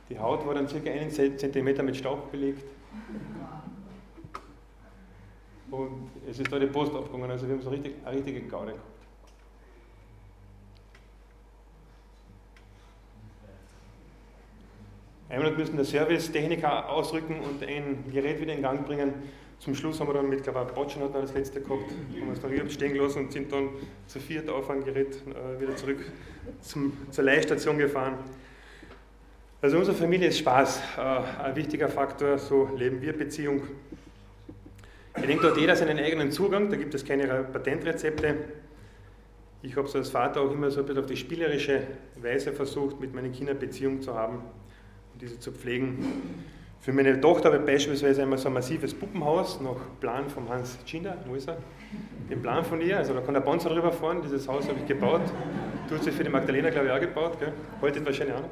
die 0.09 0.19
Haut 0.19 0.45
war 0.45 0.53
dann 0.53 0.67
circa 0.67 0.89
einen 0.91 1.09
Zentimeter 1.11 1.83
mit 1.83 1.95
Staub 1.95 2.31
belegt. 2.31 2.63
Und 5.71 6.09
es 6.29 6.39
ist 6.39 6.51
da 6.51 6.59
die 6.59 6.67
Post 6.67 6.93
abgegangen, 6.93 7.31
also 7.31 7.47
wir 7.47 7.55
haben 7.55 7.61
so 7.61 7.69
richtig, 7.69 7.95
eine 8.05 8.17
richtige 8.17 8.41
Gaude 8.41 8.73
gehabt. 8.73 8.87
Einmal 15.29 15.51
müssen 15.51 15.77
der 15.77 15.85
Servicetechniker 15.85 16.89
ausrücken 16.89 17.39
und 17.39 17.63
ein 17.63 18.03
Gerät 18.11 18.41
wieder 18.41 18.53
in 18.53 18.61
Gang 18.61 18.85
bringen. 18.85 19.13
Zum 19.61 19.75
Schluss 19.75 19.99
haben 19.99 20.07
wir 20.07 20.15
dann 20.15 20.27
mit, 20.27 20.41
glaube 20.41 20.65
ich, 20.67 20.73
Botschen 20.73 21.03
hat 21.03 21.13
dann 21.13 21.21
das 21.21 21.35
letzte 21.35 21.61
gehabt, 21.61 21.83
haben 21.91 22.25
wir 22.25 22.33
es 22.33 22.41
dann 22.41 22.69
stehen 22.71 22.93
gelassen 22.95 23.25
und 23.25 23.31
sind 23.31 23.53
dann 23.53 23.69
zu 24.07 24.19
viert 24.19 24.49
auf 24.49 24.67
ein 24.71 24.83
Gerät 24.83 25.17
äh, 25.27 25.61
wieder 25.61 25.75
zurück 25.75 25.99
zum, 26.61 26.97
zur 27.11 27.23
Leihstation 27.25 27.77
gefahren. 27.77 28.15
Also 29.61 29.77
unsere 29.77 29.95
Familie 29.95 30.29
ist 30.29 30.39
Spaß, 30.39 30.81
äh, 30.97 31.01
ein 31.43 31.55
wichtiger 31.55 31.89
Faktor, 31.89 32.39
so 32.39 32.71
leben 32.75 33.03
wir 33.03 33.13
Beziehung. 33.13 33.61
Ich 35.15 35.27
denke, 35.27 35.43
dort 35.43 35.57
jeder 35.57 35.75
seinen 35.75 35.99
eigenen 35.99 36.31
Zugang, 36.31 36.71
da 36.71 36.75
gibt 36.75 36.95
es 36.95 37.05
keine 37.05 37.27
Patentrezepte. 37.27 38.33
Ich 39.61 39.75
habe 39.75 39.87
so 39.87 39.99
als 39.99 40.09
Vater 40.09 40.41
auch 40.41 40.51
immer 40.51 40.71
so 40.71 40.79
ein 40.79 40.87
bisschen 40.87 41.03
auf 41.03 41.07
die 41.07 41.17
spielerische 41.17 41.83
Weise 42.15 42.51
versucht, 42.51 42.99
mit 42.99 43.13
meinen 43.13 43.31
Kindern 43.31 43.59
Beziehung 43.59 44.01
zu 44.01 44.15
haben 44.15 44.37
und 45.13 45.21
diese 45.21 45.39
zu 45.39 45.51
pflegen. 45.51 46.03
Für 46.81 46.91
meine 46.93 47.21
Tochter 47.21 47.49
habe 47.49 47.57
ich 47.57 47.65
beispielsweise 47.65 48.23
einmal 48.23 48.39
so 48.39 48.47
ein 48.47 48.55
massives 48.55 48.91
Puppenhaus 48.91 49.61
nach 49.61 49.75
Plan 49.99 50.27
von 50.27 50.49
Hans 50.49 50.83
Tschinder, 50.83 51.15
wo 51.27 51.35
ist 51.35 51.47
er? 51.47 51.57
Den 52.27 52.41
Plan 52.41 52.65
von 52.65 52.81
ihr, 52.81 52.97
also 52.97 53.13
da 53.13 53.21
kann 53.21 53.35
der 53.35 53.41
Bonzer 53.41 53.69
drüber 53.69 53.91
fahren, 53.91 54.23
dieses 54.23 54.47
Haus 54.47 54.67
habe 54.67 54.79
ich 54.79 54.87
gebaut. 54.87 55.21
Tut 55.87 56.03
sie 56.03 56.11
für 56.11 56.23
die 56.23 56.31
Magdalena, 56.31 56.71
glaube 56.71 56.87
ich, 56.87 56.91
auch 56.91 56.99
gebaut, 56.99 57.39
gell? 57.39 57.53
heute 57.81 58.03
wahrscheinlich 58.03 58.35
auch 58.35 58.41
noch. 58.41 58.49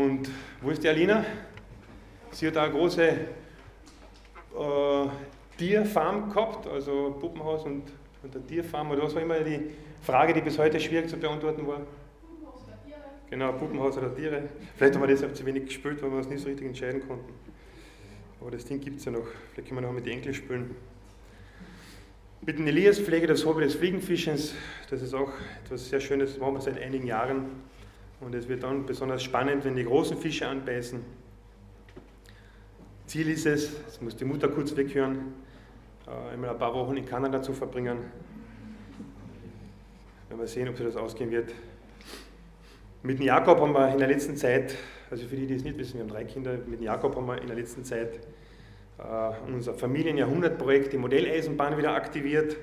Und 0.00 0.30
wo 0.62 0.70
ist 0.70 0.82
die 0.82 0.88
Alina? 0.88 1.22
Sie 2.30 2.46
hat 2.46 2.56
auch 2.56 2.62
eine 2.62 2.72
große 2.72 3.02
äh, 3.02 3.16
Tierfarm 5.58 6.30
gehabt, 6.30 6.66
also 6.66 7.14
Puppenhaus 7.20 7.64
und, 7.64 7.82
und 8.22 8.34
eine 8.34 8.46
Tierfarm. 8.46 8.90
Und 8.90 9.02
das 9.02 9.14
war 9.14 9.20
immer 9.20 9.38
die 9.40 9.70
Frage, 10.02 10.32
die 10.32 10.40
bis 10.40 10.58
heute 10.58 10.80
schwierig 10.80 11.10
zu 11.10 11.18
beantworten 11.18 11.66
war. 11.66 11.82
Genau, 13.32 13.50
Puppenhaus 13.52 13.96
oder 13.96 14.14
Tiere. 14.14 14.42
Vielleicht 14.76 14.94
haben 14.94 15.00
wir 15.00 15.06
deshalb 15.06 15.34
zu 15.34 15.46
wenig 15.46 15.64
gespielt, 15.64 16.02
weil 16.02 16.10
wir 16.10 16.18
uns 16.18 16.28
nicht 16.28 16.42
so 16.42 16.48
richtig 16.50 16.66
entscheiden 16.66 17.00
konnten. 17.08 17.32
Aber 18.38 18.50
das 18.50 18.66
Ding 18.66 18.78
gibt 18.78 18.98
es 18.98 19.06
ja 19.06 19.12
noch. 19.12 19.26
Vielleicht 19.54 19.70
können 19.70 19.80
wir 19.80 19.86
noch 19.86 19.94
mit 19.94 20.04
den 20.04 20.18
Enkeln 20.18 20.34
spielen. 20.34 20.76
Mit 22.42 22.58
den 22.58 22.66
Elias 22.66 23.00
pflege 23.00 23.26
das 23.26 23.46
Hobby 23.46 23.62
des 23.62 23.74
Fliegenfischens. 23.76 24.54
Das 24.90 25.00
ist 25.00 25.14
auch 25.14 25.32
etwas 25.64 25.88
sehr 25.88 25.98
Schönes, 26.00 26.32
das 26.32 26.40
machen 26.40 26.52
wir 26.52 26.60
seit 26.60 26.78
einigen 26.78 27.06
Jahren. 27.06 27.46
Und 28.20 28.34
es 28.34 28.50
wird 28.50 28.64
dann 28.64 28.84
besonders 28.84 29.22
spannend, 29.22 29.64
wenn 29.64 29.76
die 29.76 29.84
großen 29.84 30.18
Fische 30.18 30.46
anbeißen. 30.46 31.00
Ziel 33.06 33.30
ist 33.30 33.46
es, 33.46 33.82
das 33.86 33.98
muss 34.02 34.14
die 34.14 34.26
Mutter 34.26 34.48
kurz 34.48 34.76
weghören, 34.76 35.32
äh, 36.06 36.34
einmal 36.34 36.50
ein 36.50 36.58
paar 36.58 36.74
Wochen 36.74 36.98
in 36.98 37.06
Kanada 37.06 37.40
zu 37.40 37.54
verbringen. 37.54 37.96
Wenn 40.28 40.38
wir 40.38 40.46
sehen, 40.46 40.68
ob 40.68 40.76
sie 40.76 40.84
das 40.84 40.96
ausgehen 40.96 41.30
wird. 41.30 41.50
Mit 43.04 43.18
dem 43.18 43.26
Jakob 43.26 43.60
haben 43.60 43.72
wir 43.72 43.92
in 43.92 43.98
der 43.98 44.06
letzten 44.06 44.36
Zeit, 44.36 44.76
also 45.10 45.26
für 45.26 45.34
die, 45.34 45.46
die 45.46 45.54
es 45.54 45.64
nicht 45.64 45.76
wissen, 45.76 45.94
wir 45.94 46.02
haben 46.02 46.10
drei 46.10 46.22
Kinder, 46.22 46.52
mit 46.52 46.78
dem 46.78 46.84
Jakob 46.84 47.16
haben 47.16 47.26
wir 47.26 47.40
in 47.40 47.48
der 47.48 47.56
letzten 47.56 47.82
Zeit 47.84 48.20
äh, 48.98 49.52
unser 49.52 49.74
Familienjahrhundertprojekt, 49.74 50.92
die 50.92 50.98
Modelleisenbahn, 50.98 51.76
wieder 51.76 51.94
aktiviert 51.96 52.56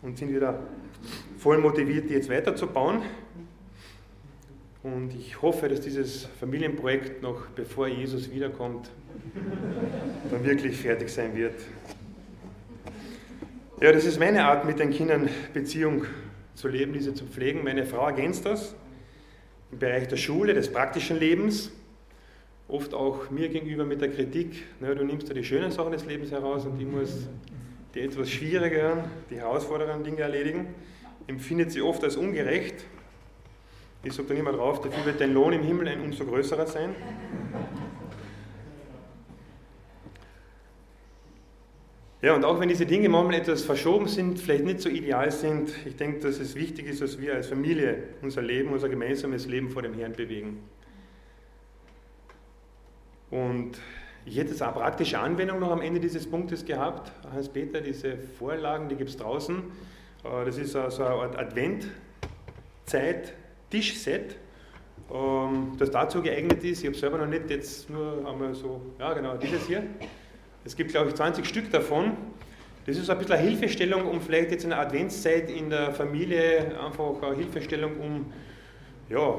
und 0.00 0.16
sind 0.16 0.34
wieder 0.34 0.60
voll 1.36 1.58
motiviert, 1.58 2.08
die 2.08 2.14
jetzt 2.14 2.30
weiterzubauen. 2.30 3.02
Und 4.82 5.14
ich 5.14 5.42
hoffe, 5.42 5.68
dass 5.68 5.82
dieses 5.82 6.24
Familienprojekt 6.40 7.22
noch 7.22 7.46
bevor 7.54 7.86
Jesus 7.86 8.30
wiederkommt, 8.30 8.90
dann 10.30 10.44
wirklich 10.44 10.78
fertig 10.78 11.10
sein 11.10 11.36
wird. 11.36 11.54
Ja, 13.82 13.92
das 13.92 14.06
ist 14.06 14.18
meine 14.18 14.46
Art, 14.46 14.64
mit 14.64 14.78
den 14.78 14.90
Kindern 14.90 15.28
Beziehung 15.52 16.04
zu 16.54 16.68
leben, 16.68 16.94
diese 16.94 17.12
zu 17.12 17.26
pflegen. 17.26 17.64
Meine 17.64 17.84
Frau 17.84 18.06
ergänzt 18.06 18.46
das 18.46 18.74
im 19.74 19.80
Bereich 19.80 20.06
der 20.06 20.16
Schule, 20.16 20.54
des 20.54 20.72
praktischen 20.72 21.18
Lebens, 21.18 21.72
oft 22.68 22.94
auch 22.94 23.28
mir 23.30 23.48
gegenüber 23.48 23.84
mit 23.84 24.00
der 24.00 24.08
Kritik, 24.08 24.62
na, 24.78 24.94
du 24.94 25.04
nimmst 25.04 25.28
da 25.28 25.34
die 25.34 25.42
schönen 25.42 25.72
Sachen 25.72 25.90
des 25.90 26.06
Lebens 26.06 26.30
heraus 26.30 26.64
und 26.64 26.80
ich 26.80 26.86
muss 26.86 27.26
die 27.92 28.00
etwas 28.00 28.30
schwierigeren, 28.30 29.02
die 29.30 29.36
herausfordernden 29.36 30.04
Dinge 30.04 30.20
erledigen, 30.20 30.68
empfindet 31.26 31.72
sie 31.72 31.82
oft 31.82 32.04
als 32.04 32.14
ungerecht. 32.14 32.84
Ich 34.04 34.12
sage 34.12 34.28
dann 34.28 34.36
immer 34.36 34.52
drauf, 34.52 34.80
dafür 34.80 35.06
wird 35.06 35.20
dein 35.20 35.34
Lohn 35.34 35.52
im 35.52 35.64
Himmel 35.64 35.88
ein 35.88 36.00
umso 36.00 36.24
größerer 36.24 36.68
sein. 36.68 36.94
Ja, 42.24 42.34
und 42.34 42.44
auch 42.46 42.58
wenn 42.58 42.70
diese 42.70 42.86
Dinge 42.86 43.10
manchmal 43.10 43.34
etwas 43.34 43.64
verschoben 43.64 44.08
sind, 44.08 44.40
vielleicht 44.40 44.64
nicht 44.64 44.80
so 44.80 44.88
ideal 44.88 45.30
sind, 45.30 45.70
ich 45.84 45.96
denke, 45.96 46.20
dass 46.20 46.38
es 46.38 46.54
wichtig 46.54 46.86
ist, 46.86 47.02
dass 47.02 47.20
wir 47.20 47.34
als 47.34 47.48
Familie 47.48 48.04
unser 48.22 48.40
Leben, 48.40 48.70
unser 48.70 48.88
gemeinsames 48.88 49.46
Leben 49.46 49.68
vor 49.68 49.82
dem 49.82 49.92
Herrn 49.92 50.14
bewegen. 50.14 50.62
Und 53.30 53.72
ich 54.24 54.38
hätte 54.38 54.52
jetzt 54.52 54.62
eine 54.62 54.72
praktische 54.72 55.18
Anwendung 55.18 55.60
noch 55.60 55.70
am 55.70 55.82
Ende 55.82 56.00
dieses 56.00 56.26
Punktes 56.26 56.64
gehabt. 56.64 57.12
Hans-Peter, 57.30 57.82
diese 57.82 58.16
Vorlagen, 58.16 58.88
die 58.88 58.96
gibt 58.96 59.10
es 59.10 59.18
draußen. 59.18 59.58
Äh, 60.24 60.46
das 60.46 60.56
ist 60.56 60.72
so 60.72 60.78
ein 60.78 61.36
Adventzeit-Tischset, 61.36 64.36
ähm, 65.12 65.72
das 65.76 65.90
dazu 65.90 66.22
geeignet 66.22 66.64
ist. 66.64 66.80
Ich 66.80 66.86
habe 66.86 66.96
selber 66.96 67.18
noch 67.18 67.26
nicht 67.26 67.50
jetzt 67.50 67.90
nur 67.90 68.26
einmal 68.26 68.54
so, 68.54 68.80
ja 68.98 69.12
genau, 69.12 69.36
dieses 69.36 69.66
hier. 69.66 69.82
Es 70.64 70.76
gibt, 70.76 70.92
glaube 70.92 71.10
ich, 71.10 71.14
20 71.14 71.46
Stück 71.46 71.70
davon. 71.70 72.12
Das 72.86 72.96
ist 72.96 73.08
ein 73.08 73.18
bisschen 73.18 73.34
eine 73.34 73.42
Hilfestellung, 73.48 74.06
um 74.06 74.20
vielleicht 74.20 74.50
jetzt 74.50 74.64
in 74.64 74.70
der 74.70 74.80
Adventszeit 74.80 75.50
in 75.50 75.70
der 75.70 75.92
Familie 75.92 76.78
einfach 76.80 77.22
eine 77.22 77.36
Hilfestellung, 77.36 77.98
um 77.98 78.32
ja, 79.08 79.34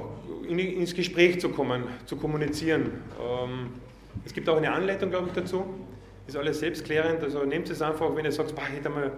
in, 0.47 0.59
ins 0.59 0.93
Gespräch 0.93 1.39
zu 1.39 1.49
kommen, 1.49 1.83
zu 2.05 2.15
kommunizieren. 2.15 2.91
Ähm, 3.19 3.69
es 4.23 4.33
gibt 4.33 4.47
auch 4.49 4.57
eine 4.57 4.71
Anleitung, 4.71 5.09
glaube 5.09 5.27
ich, 5.27 5.33
dazu. 5.33 5.65
Ist 6.27 6.37
alles 6.37 6.59
selbstklärend. 6.59 7.23
Also 7.23 7.43
nehmt 7.43 7.69
es 7.69 7.81
einfach, 7.81 8.15
wenn 8.15 8.25
ihr 8.25 8.31
sagt, 8.31 8.51
ich 8.51 8.75
hätte 8.75 8.89
mal 8.89 9.11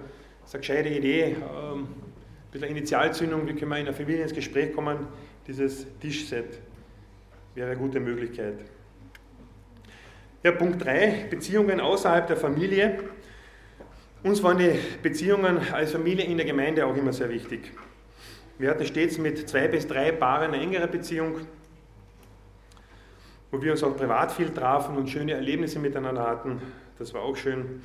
eine 0.51 0.59
gescheite 0.59 0.89
Idee, 0.89 1.35
ähm, 1.35 1.83
ein 1.83 2.51
bisschen 2.51 2.69
Initialzündung, 2.69 3.47
wie 3.47 3.53
können 3.53 3.71
wir 3.71 3.77
in 3.77 3.85
der 3.85 3.93
Familie 3.93 4.23
ins 4.23 4.33
Gespräch 4.33 4.73
kommen. 4.73 5.07
Dieses 5.45 5.87
Tischset 5.99 6.59
wäre 7.55 7.71
eine 7.71 7.79
gute 7.79 7.99
Möglichkeit. 7.99 8.59
Ja, 10.47 10.53
Punkt 10.53 10.81
3, 10.81 11.25
Beziehungen 11.29 11.81
außerhalb 11.81 12.25
der 12.25 12.37
Familie. 12.37 12.99
Uns 14.23 14.41
waren 14.41 14.57
die 14.57 14.79
Beziehungen 15.03 15.57
als 15.73 15.91
Familie 15.91 16.23
in 16.23 16.37
der 16.37 16.45
Gemeinde 16.45 16.85
auch 16.85 16.95
immer 16.95 17.11
sehr 17.11 17.29
wichtig. 17.29 17.73
Wir 18.57 18.69
hatten 18.69 18.85
stets 18.85 19.17
mit 19.17 19.49
zwei 19.49 19.67
bis 19.67 19.85
drei 19.85 20.13
Paaren 20.13 20.53
eine 20.53 20.63
engere 20.63 20.87
Beziehung, 20.87 21.41
wo 23.51 23.61
wir 23.61 23.73
uns 23.73 23.83
auch 23.83 23.97
privat 23.97 24.31
viel 24.31 24.49
trafen 24.51 24.95
und 24.95 25.09
schöne 25.09 25.33
Erlebnisse 25.33 25.79
miteinander 25.79 26.25
hatten. 26.25 26.61
Das 26.97 27.13
war 27.13 27.23
auch 27.23 27.35
schön. 27.35 27.81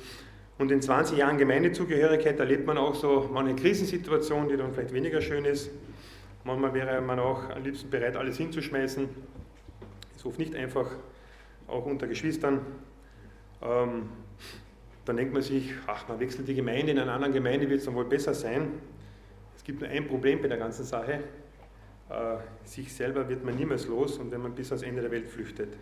Und 0.57 0.71
in 0.71 0.81
20 0.81 1.17
Jahren 1.17 1.37
Gemeindezugehörigkeit 1.37 2.39
erlebt 2.39 2.65
man 2.65 2.77
auch 2.77 2.95
so 2.95 3.29
manche 3.29 3.57
Krisensituation, 3.57 4.47
die 4.47 4.55
dann 4.55 4.73
vielleicht 4.73 4.93
weniger 4.93 5.19
schön 5.19 5.43
ist. 5.43 5.69
Manchmal 6.45 6.73
wäre 6.73 7.01
man 7.01 7.19
auch 7.19 7.49
am 7.49 7.61
liebsten 7.61 7.89
bereit, 7.89 8.15
alles 8.15 8.37
hinzuschmeißen. 8.37 9.09
Ist 10.15 10.25
oft 10.25 10.39
nicht 10.39 10.55
einfach 10.55 10.85
auch 11.67 11.85
unter 11.85 12.07
Geschwistern. 12.07 12.61
Ähm, 13.61 14.09
dann 15.05 15.17
denkt 15.17 15.33
man 15.33 15.41
sich, 15.41 15.73
ach, 15.87 16.07
man 16.07 16.19
wechselt 16.19 16.47
die 16.47 16.55
Gemeinde, 16.55 16.91
in 16.91 16.99
einer 16.99 17.13
anderen 17.13 17.33
Gemeinde 17.33 17.69
wird 17.69 17.79
es 17.79 17.85
dann 17.85 17.95
wohl 17.95 18.05
besser 18.05 18.33
sein. 18.33 18.69
Es 19.55 19.63
gibt 19.63 19.81
nur 19.81 19.89
ein 19.89 20.07
Problem 20.07 20.41
bei 20.41 20.47
der 20.47 20.57
ganzen 20.57 20.85
Sache. 20.85 21.19
Äh, 22.09 22.37
sich 22.65 22.93
selber 22.93 23.27
wird 23.27 23.43
man 23.43 23.55
niemals 23.55 23.87
los 23.87 24.17
und 24.17 24.31
wenn 24.31 24.41
man 24.41 24.53
bis 24.53 24.71
ans 24.71 24.83
Ende 24.83 25.01
der 25.01 25.11
Welt 25.11 25.27
flüchtet. 25.27 25.77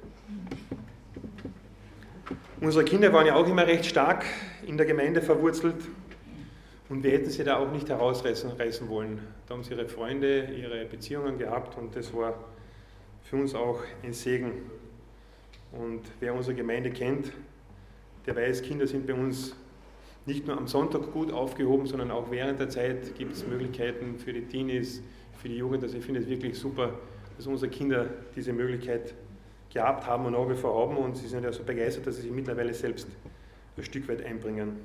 Unsere 2.59 2.85
Kinder 2.85 3.11
waren 3.11 3.25
ja 3.25 3.35
auch 3.35 3.47
immer 3.47 3.65
recht 3.65 3.85
stark 3.85 4.23
in 4.65 4.77
der 4.77 4.85
Gemeinde 4.85 5.21
verwurzelt 5.21 5.77
und 6.89 7.03
wir 7.03 7.11
hätten 7.11 7.29
sie 7.29 7.43
da 7.43 7.57
auch 7.57 7.71
nicht 7.71 7.89
herausreißen 7.89 8.87
wollen. 8.87 9.19
Da 9.47 9.55
haben 9.55 9.63
sie 9.63 9.73
ihre 9.73 9.87
Freunde, 9.87 10.45
ihre 10.45 10.85
Beziehungen 10.85 11.39
gehabt 11.39 11.77
und 11.77 11.95
das 11.95 12.13
war 12.13 12.35
für 13.23 13.37
uns 13.37 13.55
auch 13.55 13.79
ein 14.03 14.13
Segen. 14.13 14.51
Und 15.71 16.01
wer 16.19 16.33
unsere 16.33 16.55
Gemeinde 16.55 16.91
kennt, 16.91 17.31
der 18.25 18.35
weiß, 18.35 18.61
Kinder 18.61 18.87
sind 18.87 19.07
bei 19.07 19.13
uns 19.13 19.55
nicht 20.25 20.45
nur 20.45 20.57
am 20.57 20.67
Sonntag 20.67 21.11
gut 21.13 21.31
aufgehoben, 21.31 21.87
sondern 21.87 22.11
auch 22.11 22.29
während 22.29 22.59
der 22.59 22.69
Zeit 22.69 23.15
gibt 23.15 23.33
es 23.33 23.47
Möglichkeiten 23.47 24.19
für 24.19 24.33
die 24.33 24.45
Teenies, 24.45 25.01
für 25.41 25.49
die 25.49 25.57
Jugend. 25.57 25.83
Also 25.83 25.97
ich 25.97 26.05
finde 26.05 26.19
es 26.19 26.27
wirklich 26.27 26.57
super, 26.59 26.93
dass 27.37 27.47
unsere 27.47 27.71
Kinder 27.71 28.07
diese 28.35 28.53
Möglichkeit 28.53 29.15
gehabt 29.73 30.05
haben 30.05 30.25
und 30.25 30.35
auch 30.35 30.49
wie 30.49 30.55
vor 30.55 30.97
und 30.97 31.15
sie 31.15 31.27
sind 31.27 31.43
ja 31.43 31.51
so 31.51 31.63
begeistert, 31.63 32.05
dass 32.05 32.17
sie 32.17 32.23
sich 32.23 32.31
mittlerweile 32.31 32.73
selbst 32.73 33.07
ein 33.77 33.83
Stück 33.83 34.07
weit 34.09 34.23
einbringen. 34.23 34.77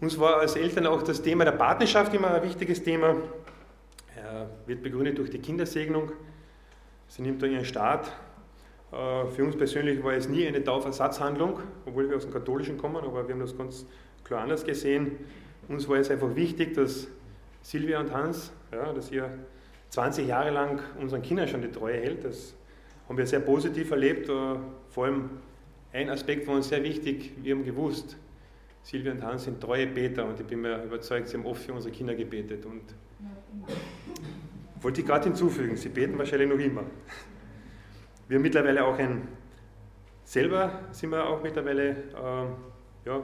Uns 0.00 0.18
war 0.18 0.38
als 0.40 0.56
Eltern 0.56 0.86
auch 0.86 1.02
das 1.02 1.20
Thema 1.20 1.44
der 1.44 1.52
Partnerschaft 1.52 2.14
immer 2.14 2.32
ein 2.32 2.42
wichtiges 2.42 2.82
Thema. 2.82 3.16
Er 4.16 4.48
wird 4.66 4.82
begründet 4.82 5.18
durch 5.18 5.30
die 5.30 5.38
Kindersegnung. 5.38 6.12
Sie 7.08 7.22
nimmt 7.22 7.42
da 7.42 7.46
ihren 7.46 7.64
Start 7.64 8.10
für 8.92 9.44
uns 9.44 9.56
persönlich 9.56 10.04
war 10.04 10.12
es 10.12 10.28
nie 10.28 10.46
eine 10.46 10.62
Taufersatzhandlung, 10.62 11.60
obwohl 11.86 12.10
wir 12.10 12.16
aus 12.16 12.24
dem 12.24 12.32
Katholischen 12.32 12.76
kommen, 12.76 12.96
aber 12.96 13.26
wir 13.26 13.34
haben 13.34 13.40
das 13.40 13.56
ganz 13.56 13.86
klar 14.22 14.42
anders 14.42 14.64
gesehen. 14.64 15.12
Uns 15.68 15.88
war 15.88 15.96
es 15.96 16.10
einfach 16.10 16.34
wichtig, 16.34 16.74
dass 16.74 17.08
Silvia 17.62 18.00
und 18.00 18.12
Hans, 18.12 18.52
ja, 18.70 18.92
dass 18.92 19.10
ihr 19.10 19.30
20 19.90 20.26
Jahre 20.26 20.50
lang 20.50 20.80
unseren 21.00 21.22
Kindern 21.22 21.48
schon 21.48 21.62
die 21.62 21.70
Treue 21.70 21.94
hält. 21.94 22.24
Das 22.24 22.54
haben 23.08 23.16
wir 23.16 23.26
sehr 23.26 23.40
positiv 23.40 23.90
erlebt. 23.90 24.28
Äh, 24.28 24.56
vor 24.90 25.04
allem 25.04 25.30
ein 25.92 26.08
Aspekt 26.10 26.46
war 26.46 26.56
uns 26.56 26.68
sehr 26.68 26.82
wichtig. 26.82 27.32
Wir 27.42 27.54
haben 27.54 27.64
gewusst, 27.64 28.16
Silvia 28.82 29.12
und 29.12 29.22
Hans 29.22 29.44
sind 29.44 29.60
treue 29.60 29.86
Beter 29.86 30.26
und 30.26 30.40
ich 30.40 30.46
bin 30.46 30.62
mir 30.62 30.82
überzeugt, 30.82 31.28
sie 31.28 31.36
haben 31.36 31.46
oft 31.46 31.62
für 31.62 31.72
unsere 31.72 31.94
Kinder 31.94 32.14
gebetet. 32.14 32.66
Und 32.66 32.82
wollte 34.80 35.00
ich 35.02 35.06
gerade 35.06 35.24
hinzufügen, 35.24 35.76
sie 35.76 35.90
beten 35.90 36.18
wahrscheinlich 36.18 36.48
noch 36.48 36.58
immer. 36.58 36.84
Wir 38.28 38.36
haben 38.36 38.42
mittlerweile 38.42 38.84
auch 38.84 38.98
ein, 38.98 39.28
selber 40.24 40.80
sind 40.92 41.10
wir 41.10 41.26
auch 41.26 41.42
mittlerweile, 41.42 41.90
äh, 41.90 43.06
ja, 43.06 43.22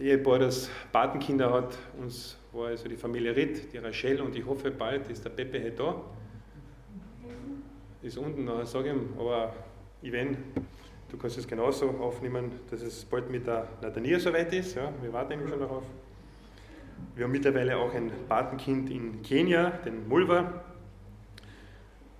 Ehepaar, 0.00 0.40
das 0.40 0.68
Patenkinder 0.90 1.52
hat, 1.52 1.78
uns 2.00 2.36
war 2.52 2.68
also 2.68 2.88
die 2.88 2.96
Familie 2.96 3.36
Ritt, 3.36 3.72
die 3.72 3.78
Rachel 3.78 4.20
und 4.20 4.34
ich 4.34 4.44
hoffe 4.44 4.70
bald 4.70 5.08
ist 5.08 5.24
der 5.24 5.30
Pepe 5.30 5.60
hier 5.60 5.74
da. 5.74 6.02
Ist 8.02 8.18
unten, 8.18 8.44
nachher 8.44 8.66
sage 8.66 8.88
ich 8.88 8.94
ihm, 8.94 9.10
aber 9.16 9.54
Ivan, 10.02 10.36
du 11.08 11.16
kannst 11.16 11.38
es 11.38 11.46
genauso 11.46 11.88
aufnehmen, 11.90 12.50
dass 12.68 12.82
es 12.82 13.04
bald 13.04 13.30
mit 13.30 13.46
der 13.46 13.68
Nathania 13.80 14.18
soweit 14.18 14.52
ist. 14.52 14.74
Ja, 14.74 14.92
wir 15.00 15.12
warten 15.12 15.30
nämlich 15.30 15.50
schon 15.50 15.60
darauf. 15.60 15.84
Wir 17.14 17.24
haben 17.24 17.32
mittlerweile 17.32 17.76
auch 17.76 17.94
ein 17.94 18.10
Patenkind 18.28 18.90
in 18.90 19.22
Kenia, 19.22 19.70
den 19.84 20.08
Mulva. 20.08 20.64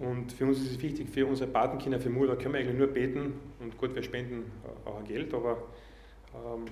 Und 0.03 0.33
für 0.33 0.47
uns 0.47 0.59
ist 0.59 0.73
es 0.73 0.83
wichtig, 0.83 1.09
für 1.09 1.25
unsere 1.27 1.49
Patenkinder, 1.49 2.01
für 2.01 2.11
Mulva 2.11 2.35
können 2.35 2.55
wir 2.55 2.61
eigentlich 2.61 2.77
nur 2.77 2.89
beten 2.89 3.35
und 3.61 3.79
gut, 3.79 3.95
wir 3.95 4.03
spenden 4.03 4.51
auch 4.85 5.05
Geld, 5.05 5.33
aber 5.33 5.59
ähm, 6.35 6.65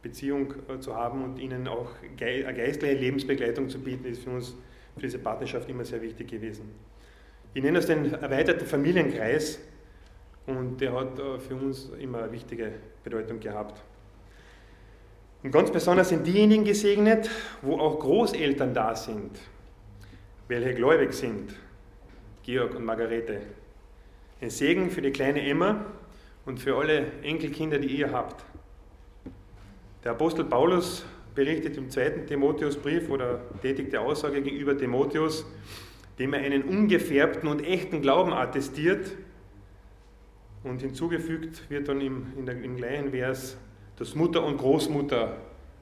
Beziehung 0.00 0.54
äh, 0.66 0.80
zu 0.80 0.96
haben 0.96 1.22
und 1.22 1.38
ihnen 1.38 1.68
auch 1.68 1.90
ge 2.16 2.42
eine 2.42 2.56
geistliche 2.56 2.94
Lebensbegleitung 2.94 3.68
zu 3.68 3.80
bieten, 3.80 4.06
ist 4.06 4.24
für 4.24 4.30
uns, 4.30 4.56
für 4.94 5.02
diese 5.02 5.18
Partnerschaft 5.18 5.68
immer 5.68 5.84
sehr 5.84 6.00
wichtig 6.00 6.28
gewesen. 6.28 6.70
Ich 7.52 7.62
nenne 7.62 7.76
das 7.80 7.86
den 7.86 8.14
erweiterten 8.14 8.64
Familienkreis 8.64 9.58
und 10.46 10.80
der 10.80 10.94
hat 10.94 11.18
äh, 11.18 11.38
für 11.38 11.56
uns 11.56 11.90
immer 12.00 12.22
eine 12.22 12.32
wichtige 12.32 12.72
Bedeutung 13.04 13.40
gehabt. 13.40 13.78
Und 15.42 15.50
ganz 15.50 15.70
besonders 15.70 16.08
sind 16.08 16.26
diejenigen 16.26 16.64
gesegnet, 16.64 17.28
wo 17.60 17.78
auch 17.78 17.98
Großeltern 17.98 18.72
da 18.72 18.96
sind, 18.96 19.38
welche 20.48 20.72
gläubig 20.72 21.12
sind 21.12 21.54
Georg 22.42 22.74
und 22.74 22.84
Margarete. 22.84 23.40
Ein 24.40 24.50
Segen 24.50 24.90
für 24.90 25.02
die 25.02 25.10
kleine 25.10 25.42
Emma 25.42 25.84
und 26.46 26.58
für 26.58 26.76
alle 26.76 27.06
Enkelkinder, 27.22 27.78
die 27.78 27.98
ihr 27.98 28.12
habt. 28.12 28.44
Der 30.02 30.12
Apostel 30.12 30.44
Paulus 30.44 31.04
berichtet 31.34 31.76
im 31.76 31.90
zweiten 31.90 32.26
Timotheusbrief 32.26 33.10
oder 33.10 33.40
tätigte 33.60 34.00
Aussage 34.00 34.42
gegenüber 34.42 34.76
Timotheus, 34.76 35.44
dem 36.18 36.32
er 36.32 36.40
einen 36.40 36.62
ungefärbten 36.62 37.48
und 37.48 37.64
echten 37.64 38.00
Glauben 38.00 38.32
attestiert. 38.32 39.16
Und 40.64 40.80
hinzugefügt 40.80 41.68
wird 41.70 41.88
dann 41.88 42.00
im, 42.00 42.46
der, 42.46 42.62
im 42.62 42.76
gleichen 42.76 43.10
Vers, 43.10 43.56
dass 43.96 44.14
Mutter 44.14 44.44
und 44.44 44.56
Großmutter 44.56 45.36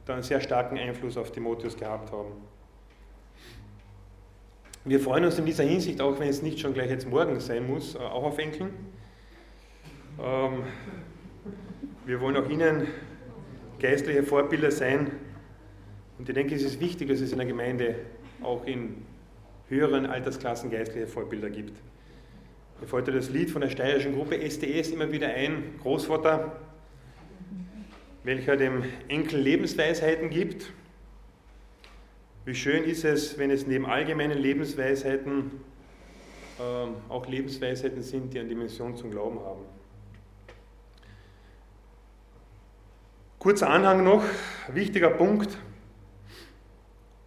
da 0.04 0.14
einen 0.14 0.22
sehr 0.22 0.40
starken 0.40 0.78
Einfluss 0.78 1.16
auf 1.16 1.30
Timotheus 1.30 1.76
gehabt 1.76 2.12
haben. 2.12 2.32
Wir 4.88 5.00
freuen 5.00 5.26
uns 5.26 5.38
in 5.38 5.44
dieser 5.44 5.64
Hinsicht, 5.64 6.00
auch 6.00 6.18
wenn 6.18 6.28
es 6.28 6.40
nicht 6.40 6.60
schon 6.60 6.72
gleich 6.72 6.88
jetzt 6.88 7.06
morgen 7.06 7.40
sein 7.40 7.66
muss, 7.66 7.94
äh, 7.94 7.98
auch 7.98 8.22
auf 8.22 8.38
Enkeln. 8.38 8.70
Ähm, 10.18 10.62
wir 12.06 12.18
wollen 12.22 12.34
auch 12.38 12.48
Ihnen 12.48 12.86
geistliche 13.78 14.22
Vorbilder 14.22 14.70
sein. 14.70 15.10
Und 16.18 16.26
ich 16.26 16.34
denke, 16.34 16.54
es 16.54 16.62
ist 16.62 16.80
wichtig, 16.80 17.06
dass 17.10 17.20
es 17.20 17.32
in 17.32 17.36
der 17.36 17.46
Gemeinde 17.46 17.96
auch 18.42 18.64
in 18.64 19.02
höheren 19.68 20.06
Altersklassen 20.06 20.70
geistliche 20.70 21.06
Vorbilder 21.06 21.50
gibt. 21.50 21.78
Mir 22.80 22.86
fällt 22.86 23.08
das 23.08 23.28
Lied 23.28 23.50
von 23.50 23.60
der 23.60 23.68
steirischen 23.68 24.14
Gruppe 24.14 24.40
STS 24.40 24.88
immer 24.88 25.12
wieder 25.12 25.28
ein, 25.28 25.74
Großvater, 25.82 26.60
welcher 28.24 28.56
dem 28.56 28.84
Enkel 29.08 29.38
Lebensweisheiten 29.38 30.30
gibt 30.30 30.72
wie 32.48 32.54
schön 32.54 32.84
ist 32.84 33.04
es, 33.04 33.36
wenn 33.36 33.50
es 33.50 33.66
neben 33.66 33.84
allgemeinen 33.84 34.38
Lebensweisheiten 34.38 35.50
äh, 36.58 37.10
auch 37.10 37.26
Lebensweisheiten 37.26 38.02
sind, 38.02 38.32
die 38.32 38.38
eine 38.38 38.48
Dimension 38.48 38.96
zum 38.96 39.10
Glauben 39.10 39.38
haben. 39.40 39.60
Kurzer 43.38 43.68
Anhang 43.68 44.02
noch, 44.02 44.24
wichtiger 44.72 45.10
Punkt 45.10 45.58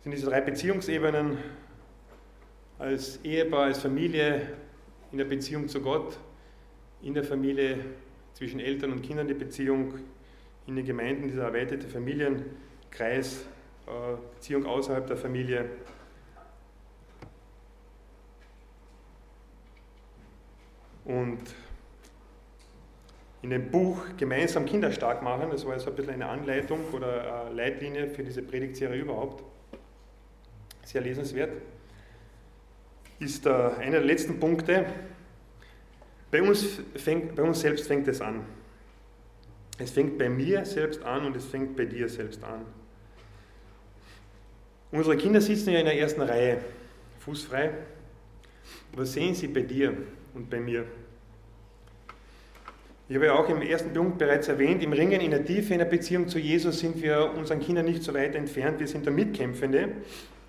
sind 0.01 0.11
diese 0.11 0.25
drei 0.25 0.41
Beziehungsebenen 0.41 1.37
als 2.79 3.23
Ehepaar, 3.23 3.65
als 3.65 3.77
Familie, 3.77 4.53
in 5.11 5.19
der 5.19 5.25
Beziehung 5.25 5.67
zu 5.67 5.81
Gott, 5.81 6.17
in 7.03 7.13
der 7.13 7.23
Familie 7.23 7.77
zwischen 8.33 8.59
Eltern 8.59 8.91
und 8.91 9.03
Kindern 9.03 9.27
die 9.27 9.35
Beziehung, 9.35 9.99
in 10.65 10.75
den 10.75 10.85
Gemeinden 10.85 11.27
dieser 11.27 11.43
erweiterte 11.43 11.87
Familienkreis, 11.87 13.45
Beziehung 14.35 14.65
außerhalb 14.65 15.07
der 15.07 15.17
Familie. 15.17 15.69
Und 21.05 21.41
in 23.41 23.49
dem 23.49 23.71
Buch 23.71 23.97
Gemeinsam 24.17 24.65
Kinder 24.65 24.91
stark 24.91 25.23
machen, 25.23 25.49
das 25.49 25.65
war 25.65 25.73
jetzt 25.73 25.87
ein 25.87 25.95
bisschen 25.95 26.13
eine 26.13 26.27
Anleitung 26.27 26.79
oder 26.93 27.45
eine 27.45 27.55
Leitlinie 27.55 28.07
für 28.07 28.23
diese 28.23 28.43
Predigtserie 28.43 29.01
überhaupt, 29.01 29.43
sehr 30.83 31.01
lesenswert, 31.01 31.51
ist 33.19 33.47
einer 33.47 33.91
der 33.91 34.01
letzten 34.01 34.39
Punkte. 34.39 34.85
Bei 36.29 36.41
uns, 36.41 36.81
fängt, 36.95 37.35
bei 37.35 37.43
uns 37.43 37.61
selbst 37.61 37.87
fängt 37.87 38.07
es 38.07 38.21
an. 38.21 38.45
Es 39.77 39.91
fängt 39.91 40.17
bei 40.17 40.29
mir 40.29 40.65
selbst 40.65 41.03
an 41.03 41.25
und 41.25 41.35
es 41.35 41.45
fängt 41.45 41.75
bei 41.75 41.85
dir 41.85 42.07
selbst 42.07 42.43
an. 42.43 42.65
Unsere 44.91 45.15
Kinder 45.15 45.39
sitzen 45.39 45.71
ja 45.71 45.79
in 45.79 45.85
der 45.85 45.97
ersten 45.97 46.21
Reihe, 46.21 46.59
fußfrei. 47.19 47.71
Was 48.93 49.13
sehen 49.13 49.33
sie 49.33 49.47
bei 49.47 49.61
dir 49.61 49.95
und 50.33 50.49
bei 50.49 50.59
mir? 50.59 50.85
Ich 53.07 53.15
habe 53.15 53.25
ja 53.25 53.33
auch 53.33 53.47
im 53.49 53.61
ersten 53.61 53.93
Punkt 53.93 54.17
bereits 54.17 54.49
erwähnt, 54.49 54.83
im 54.83 54.93
Ringen 54.93 55.21
in 55.21 55.31
der 55.31 55.45
Tiefe 55.45 55.73
in 55.73 55.79
der 55.79 55.85
Beziehung 55.85 56.27
zu 56.27 56.39
Jesus 56.39 56.79
sind 56.79 57.01
wir 57.01 57.33
unseren 57.37 57.59
Kindern 57.59 57.85
nicht 57.85 58.03
so 58.03 58.13
weit 58.13 58.35
entfernt. 58.35 58.79
Wir 58.79 58.87
sind 58.87 59.07
da 59.07 59.11
Mitkämpfende, 59.11 59.89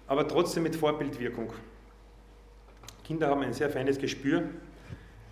aber 0.07 0.27
trotzdem 0.27 0.65
mit 0.65 0.75
Vorbildwirkung. 0.75 1.53
Kinder 3.05 3.29
haben 3.29 3.43
ein 3.43 3.53
sehr 3.53 3.71
feines 3.71 3.99
Gespür, 3.99 4.45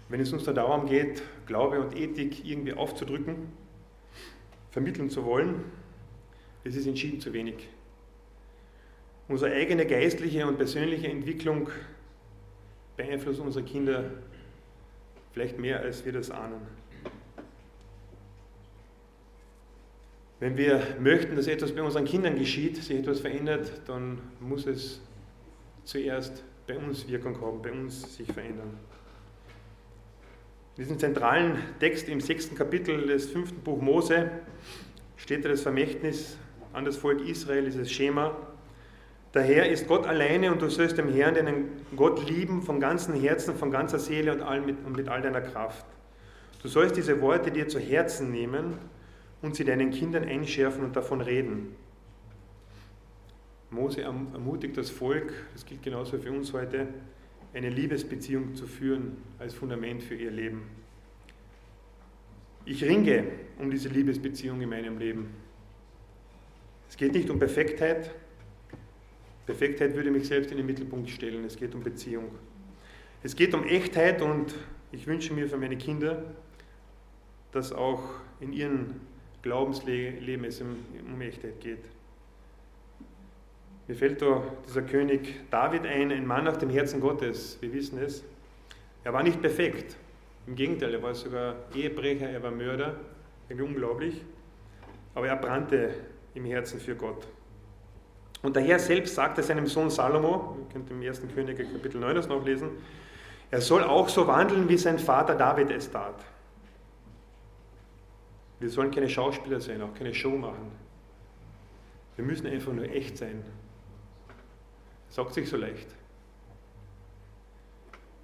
wenn 0.08 0.20
es 0.20 0.32
uns 0.32 0.44
da 0.44 0.52
darum 0.52 0.86
geht, 0.86 1.22
Glaube 1.46 1.80
und 1.80 1.96
Ethik 1.96 2.44
irgendwie 2.44 2.74
aufzudrücken, 2.74 3.36
vermitteln 4.70 5.10
zu 5.10 5.24
wollen, 5.24 5.64
das 6.64 6.74
ist 6.74 6.86
entschieden 6.86 7.20
zu 7.20 7.32
wenig. 7.32 7.68
Unsere 9.30 9.54
eigene 9.54 9.86
geistliche 9.86 10.44
und 10.44 10.56
persönliche 10.56 11.06
Entwicklung 11.06 11.70
beeinflusst 12.96 13.38
unsere 13.38 13.64
Kinder 13.64 14.10
vielleicht 15.30 15.56
mehr, 15.56 15.78
als 15.78 16.04
wir 16.04 16.10
das 16.10 16.32
ahnen. 16.32 16.60
Wenn 20.40 20.56
wir 20.56 20.82
möchten, 20.98 21.36
dass 21.36 21.46
etwas 21.46 21.70
bei 21.70 21.80
unseren 21.80 22.06
Kindern 22.06 22.36
geschieht, 22.36 22.82
sich 22.82 22.98
etwas 22.98 23.20
verändert, 23.20 23.70
dann 23.86 24.18
muss 24.40 24.66
es 24.66 25.00
zuerst 25.84 26.42
bei 26.66 26.76
uns 26.76 27.06
Wirkung 27.06 27.40
haben, 27.40 27.62
bei 27.62 27.70
uns 27.70 28.16
sich 28.16 28.26
verändern. 28.32 28.80
In 30.76 30.82
diesem 30.82 30.98
zentralen 30.98 31.56
Text 31.78 32.08
im 32.08 32.20
sechsten 32.20 32.56
Kapitel 32.56 33.06
des 33.06 33.26
fünften 33.26 33.60
Buch 33.60 33.80
Mose 33.80 34.28
steht 35.16 35.44
das 35.44 35.60
Vermächtnis 35.60 36.36
an 36.72 36.84
das 36.84 36.96
Volk 36.96 37.20
Israel, 37.28 37.66
dieses 37.66 37.92
Schema. 37.92 38.36
Der 39.32 39.42
Herr 39.42 39.68
ist 39.68 39.86
Gott 39.86 40.06
alleine 40.06 40.50
und 40.50 40.60
du 40.60 40.68
sollst 40.68 40.98
dem 40.98 41.12
Herrn, 41.12 41.34
deinen 41.34 41.86
Gott 41.94 42.28
lieben, 42.28 42.62
von 42.62 42.80
ganzem 42.80 43.14
Herzen, 43.14 43.54
von 43.54 43.70
ganzer 43.70 44.00
Seele 44.00 44.32
und, 44.32 44.42
all 44.42 44.60
mit, 44.60 44.84
und 44.84 44.96
mit 44.96 45.08
all 45.08 45.22
deiner 45.22 45.40
Kraft. 45.40 45.86
Du 46.62 46.68
sollst 46.68 46.96
diese 46.96 47.20
Worte 47.20 47.52
dir 47.52 47.68
zu 47.68 47.78
Herzen 47.78 48.32
nehmen 48.32 48.76
und 49.40 49.54
sie 49.54 49.64
deinen 49.64 49.90
Kindern 49.92 50.24
einschärfen 50.24 50.84
und 50.84 50.96
davon 50.96 51.20
reden. 51.20 51.76
Mose 53.70 54.02
ermutigt 54.02 54.76
das 54.76 54.90
Volk, 54.90 55.32
das 55.52 55.64
gilt 55.64 55.82
genauso 55.84 56.18
für 56.18 56.32
uns 56.32 56.52
heute, 56.52 56.88
eine 57.54 57.70
Liebesbeziehung 57.70 58.56
zu 58.56 58.66
führen 58.66 59.16
als 59.38 59.54
Fundament 59.54 60.02
für 60.02 60.16
ihr 60.16 60.32
Leben. 60.32 60.62
Ich 62.64 62.84
ringe 62.84 63.24
um 63.58 63.70
diese 63.70 63.88
Liebesbeziehung 63.88 64.60
in 64.60 64.68
meinem 64.68 64.98
Leben. 64.98 65.30
Es 66.88 66.96
geht 66.96 67.14
nicht 67.14 67.30
um 67.30 67.38
Perfektheit. 67.38 68.10
Perfektheit 69.50 69.96
würde 69.96 70.12
mich 70.12 70.28
selbst 70.28 70.52
in 70.52 70.58
den 70.58 70.66
Mittelpunkt 70.66 71.10
stellen. 71.10 71.44
Es 71.44 71.56
geht 71.56 71.74
um 71.74 71.82
Beziehung. 71.82 72.26
Es 73.24 73.34
geht 73.34 73.52
um 73.52 73.64
Echtheit 73.64 74.22
und 74.22 74.54
ich 74.92 75.08
wünsche 75.08 75.34
mir 75.34 75.48
für 75.48 75.56
meine 75.56 75.76
Kinder, 75.76 76.22
dass 77.50 77.72
auch 77.72 78.00
in 78.38 78.52
ihren 78.52 79.00
Glaubensleben 79.42 80.44
es 80.44 80.60
um 80.60 81.20
Echtheit 81.20 81.60
geht. 81.60 81.82
Mir 83.88 83.96
fällt 83.96 84.22
da 84.22 84.40
dieser 84.68 84.82
König 84.82 85.34
David 85.50 85.84
ein, 85.84 86.12
ein 86.12 86.28
Mann 86.28 86.44
nach 86.44 86.56
dem 86.56 86.70
Herzen 86.70 87.00
Gottes, 87.00 87.58
wir 87.60 87.72
wissen 87.72 87.98
es. 87.98 88.22
Er 89.02 89.12
war 89.12 89.24
nicht 89.24 89.42
perfekt, 89.42 89.96
im 90.46 90.54
Gegenteil, 90.54 90.94
er 90.94 91.02
war 91.02 91.12
sogar 91.12 91.56
Ehebrecher, 91.74 92.30
er 92.30 92.40
war 92.40 92.52
Mörder, 92.52 93.00
irgendwie 93.48 93.66
unglaublich, 93.66 94.22
aber 95.16 95.26
er 95.26 95.36
brannte 95.36 95.92
im 96.34 96.44
Herzen 96.44 96.78
für 96.78 96.94
Gott. 96.94 97.26
Und 98.42 98.56
der 98.56 98.62
Herr 98.62 98.78
selbst 98.78 99.14
sagte 99.14 99.42
seinem 99.42 99.66
Sohn 99.66 99.90
Salomo, 99.90 100.56
ihr 100.58 100.72
könnt 100.72 100.90
im 100.90 101.02
1. 101.02 101.22
König 101.34 101.58
Kapitel 101.58 102.00
9 102.00 102.14
das 102.14 102.28
nachlesen, 102.28 102.70
er 103.50 103.60
soll 103.60 103.82
auch 103.82 104.08
so 104.08 104.26
wandeln, 104.26 104.68
wie 104.68 104.78
sein 104.78 104.98
Vater 104.98 105.34
David 105.34 105.70
es 105.70 105.90
tat. 105.90 106.24
Wir 108.60 108.70
sollen 108.70 108.90
keine 108.90 109.08
Schauspieler 109.08 109.60
sein, 109.60 109.82
auch 109.82 109.94
keine 109.94 110.14
Show 110.14 110.36
machen. 110.36 110.70
Wir 112.16 112.24
müssen 112.24 112.46
einfach 112.46 112.72
nur 112.72 112.84
echt 112.84 113.18
sein. 113.18 113.42
Sagt 115.08 115.34
sich 115.34 115.48
so 115.48 115.56
leicht. 115.56 115.88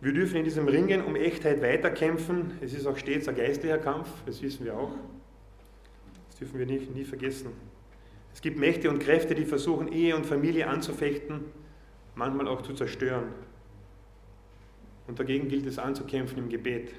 Wir 0.00 0.12
dürfen 0.12 0.37
in 0.37 0.44
diesem 0.44 0.68
Ringen 0.68 1.02
um 1.05 1.16
Echtheit 1.16 1.62
weiterkämpfen. 1.62 2.59
Es 2.61 2.74
ist 2.74 2.87
auch 2.87 2.96
stets 2.96 3.29
ein 3.29 3.35
geistlicher 3.35 3.79
Kampf, 3.79 4.09
das 4.26 4.42
wissen 4.42 4.64
wir 4.64 4.76
auch. 4.76 4.92
Das 6.29 6.38
dürfen 6.38 6.59
wir 6.59 6.66
nie, 6.66 6.79
nie 6.79 7.05
vergessen. 7.05 7.52
Es 8.37 8.40
gibt 8.40 8.57
Mächte 8.57 8.88
und 8.88 9.01
Kräfte, 9.01 9.35
die 9.35 9.44
versuchen, 9.44 9.90
Ehe 9.90 10.14
und 10.14 10.27
Familie 10.27 10.68
anzufechten, 10.68 11.46
manchmal 12.14 12.46
auch 12.46 12.62
zu 12.62 12.75
zerstören. 12.75 13.33
Und 15.09 15.18
dagegen 15.18 15.49
gilt 15.49 15.66
es 15.66 15.81
anzukämpfen 15.81 16.38
im 16.38 16.49
Gebet 16.49 16.92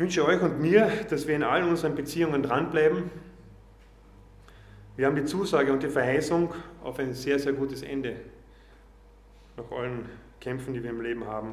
wünsche 0.00 0.24
euch 0.24 0.40
und 0.40 0.60
mir, 0.60 0.90
dass 1.10 1.28
wir 1.28 1.36
in 1.36 1.42
allen 1.42 1.68
unseren 1.68 1.94
Beziehungen 1.94 2.42
dranbleiben. 2.42 3.10
Wir 4.96 5.06
haben 5.06 5.14
die 5.14 5.26
Zusage 5.26 5.70
und 5.70 5.82
die 5.82 5.90
Verheißung 5.90 6.54
auf 6.82 6.98
ein 6.98 7.12
sehr, 7.12 7.38
sehr 7.38 7.52
gutes 7.52 7.82
Ende 7.82 8.16
nach 9.58 9.70
allen 9.70 10.06
Kämpfen, 10.40 10.72
die 10.72 10.82
wir 10.82 10.88
im 10.88 11.02
Leben 11.02 11.26
haben. 11.26 11.52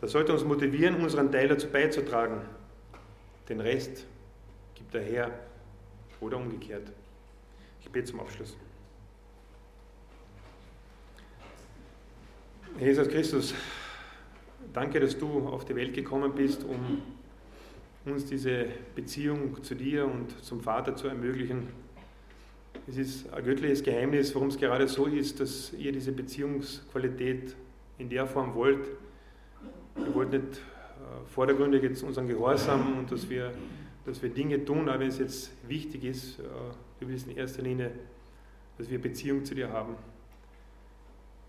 Das 0.00 0.12
sollte 0.12 0.32
uns 0.32 0.44
motivieren, 0.44 1.02
unseren 1.02 1.32
Teil 1.32 1.48
dazu 1.48 1.66
beizutragen. 1.68 2.40
Den 3.48 3.58
Rest 3.60 4.06
gibt 4.76 4.94
der 4.94 5.02
Herr 5.02 5.30
oder 6.22 6.38
umgekehrt. 6.38 6.90
Ich 7.82 7.90
bete 7.90 8.06
zum 8.06 8.20
Abschluss. 8.20 8.56
Jesus 12.78 13.06
Christus, 13.08 13.54
Danke, 14.72 15.00
dass 15.00 15.18
du 15.18 15.40
auf 15.48 15.66
die 15.66 15.76
Welt 15.76 15.92
gekommen 15.92 16.32
bist, 16.34 16.64
um 16.64 17.02
uns 18.10 18.24
diese 18.24 18.66
Beziehung 18.94 19.62
zu 19.62 19.74
dir 19.74 20.06
und 20.06 20.42
zum 20.42 20.62
Vater 20.62 20.96
zu 20.96 21.08
ermöglichen. 21.08 21.68
Es 22.88 22.96
ist 22.96 23.32
ein 23.34 23.44
göttliches 23.44 23.82
Geheimnis, 23.82 24.34
warum 24.34 24.48
es 24.48 24.56
gerade 24.56 24.88
so 24.88 25.04
ist, 25.04 25.40
dass 25.40 25.74
ihr 25.74 25.92
diese 25.92 26.10
Beziehungsqualität 26.10 27.54
in 27.98 28.08
der 28.08 28.26
Form 28.26 28.54
wollt. 28.54 28.88
Ihr 29.98 30.14
wollt 30.14 30.30
nicht 30.30 30.42
äh, 30.42 31.26
vordergründig 31.26 31.82
jetzt 31.82 32.02
unseren 32.02 32.26
Gehorsam 32.26 32.98
und 32.98 33.12
dass 33.12 33.28
wir, 33.28 33.52
dass 34.04 34.22
wir 34.22 34.30
Dinge 34.30 34.64
tun, 34.64 34.88
aber 34.88 35.00
wenn 35.00 35.08
es 35.08 35.18
jetzt 35.18 35.52
wichtig 35.68 36.04
ist, 36.04 36.38
äh, 36.38 36.42
du 37.00 37.08
willst 37.08 37.28
in 37.28 37.36
erster 37.36 37.62
Linie, 37.62 37.92
dass 38.78 38.90
wir 38.90 39.00
Beziehung 39.00 39.44
zu 39.44 39.54
dir 39.54 39.70
haben. 39.70 39.94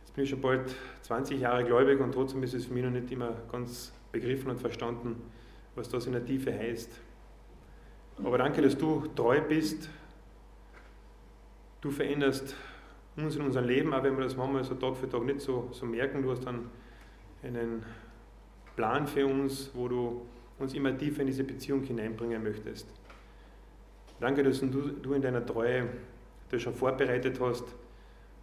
Jetzt 0.01 0.13
bin 0.15 0.23
ich 0.23 0.29
schon 0.29 0.41
bald 0.41 0.75
20 1.01 1.39
Jahre 1.39 1.63
gläubig 1.63 1.99
und 1.99 2.11
trotzdem 2.11 2.43
ist 2.43 2.53
es 2.53 2.65
für 2.65 2.73
mich 2.73 2.83
noch 2.83 2.91
nicht 2.91 3.11
immer 3.11 3.33
ganz 3.51 3.93
begriffen 4.11 4.51
und 4.51 4.59
verstanden, 4.59 5.15
was 5.75 5.89
das 5.89 6.05
in 6.05 6.13
der 6.13 6.25
Tiefe 6.25 6.53
heißt. 6.53 6.91
Aber 8.23 8.37
danke, 8.37 8.61
dass 8.61 8.77
du 8.77 9.07
treu 9.15 9.41
bist. 9.41 9.89
Du 11.81 11.89
veränderst 11.89 12.55
uns 13.17 13.35
in 13.35 13.41
unserem 13.41 13.67
Leben, 13.67 13.93
auch 13.93 14.03
wenn 14.03 14.15
wir 14.15 14.23
das 14.23 14.37
manchmal 14.37 14.63
so 14.63 14.75
Tag 14.75 14.95
für 14.95 15.09
Tag 15.09 15.23
nicht 15.23 15.41
so, 15.41 15.69
so 15.71 15.85
merken. 15.85 16.21
Du 16.21 16.31
hast 16.31 16.45
dann 16.45 16.69
einen 17.41 17.83
Plan 18.75 19.07
für 19.07 19.25
uns, 19.25 19.71
wo 19.73 19.87
du 19.87 20.21
uns 20.63 20.73
immer 20.73 20.97
tiefer 20.97 21.21
in 21.21 21.27
diese 21.27 21.43
Beziehung 21.43 21.83
hineinbringen 21.83 22.41
möchtest. 22.41 22.87
Danke, 24.19 24.43
dass 24.43 24.61
du, 24.61 25.13
in 25.13 25.21
deiner 25.21 25.45
Treue 25.45 25.89
das 26.49 26.61
schon 26.61 26.73
vorbereitet 26.73 27.39
hast, 27.39 27.65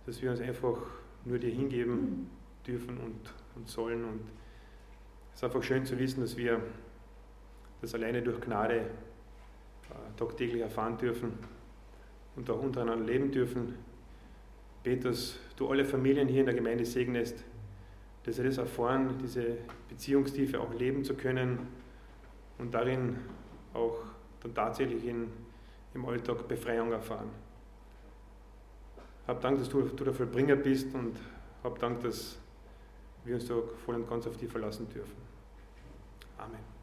dass 0.06 0.20
wir 0.20 0.30
uns 0.30 0.40
einfach 0.40 0.78
nur 1.24 1.38
dir 1.38 1.50
hingeben 1.50 2.30
dürfen 2.66 2.98
und, 2.98 3.34
und 3.56 3.68
sollen. 3.68 4.04
Und 4.04 4.20
es 5.32 5.38
ist 5.38 5.44
einfach 5.44 5.62
schön 5.62 5.84
zu 5.84 5.98
wissen, 5.98 6.20
dass 6.20 6.36
wir 6.36 6.60
das 7.80 7.94
alleine 7.94 8.22
durch 8.22 8.40
Gnade 8.40 8.76
äh, 8.76 8.84
tagtäglich 10.16 10.60
erfahren 10.60 10.98
dürfen 10.98 11.32
und 12.36 12.50
auch 12.50 12.62
untereinander 12.62 13.06
leben 13.06 13.30
dürfen. 13.30 13.76
Bete, 14.82 15.08
dass 15.08 15.38
du 15.56 15.68
alle 15.68 15.84
Familien 15.84 16.28
hier 16.28 16.40
in 16.40 16.46
der 16.46 16.54
Gemeinde 16.54 16.84
segnest, 16.84 17.44
dass 18.24 18.36
sie 18.36 18.42
das 18.42 18.58
erfahren, 18.58 19.18
diese 19.22 19.56
Beziehungstiefe 19.88 20.60
auch 20.60 20.74
leben 20.74 21.04
zu 21.04 21.14
können 21.14 21.79
und 22.60 22.72
darin 22.72 23.18
auch 23.74 23.98
dann 24.42 24.54
tatsächlich 24.54 25.04
in, 25.06 25.28
im 25.94 26.04
Alltag 26.06 26.46
Befreiung 26.46 26.92
erfahren. 26.92 27.30
Hab 29.26 29.40
Dank, 29.40 29.58
dass 29.58 29.68
du, 29.68 29.82
du 29.82 30.04
der 30.04 30.14
Vollbringer 30.14 30.56
bist 30.56 30.94
und 30.94 31.16
hab 31.62 31.78
Dank, 31.78 32.00
dass 32.00 32.38
wir 33.24 33.34
uns 33.34 33.46
da 33.46 33.54
voll 33.84 33.96
und 33.96 34.08
ganz 34.08 34.26
auf 34.26 34.36
dich 34.36 34.50
verlassen 34.50 34.88
dürfen. 34.88 35.16
Amen. 36.38 36.79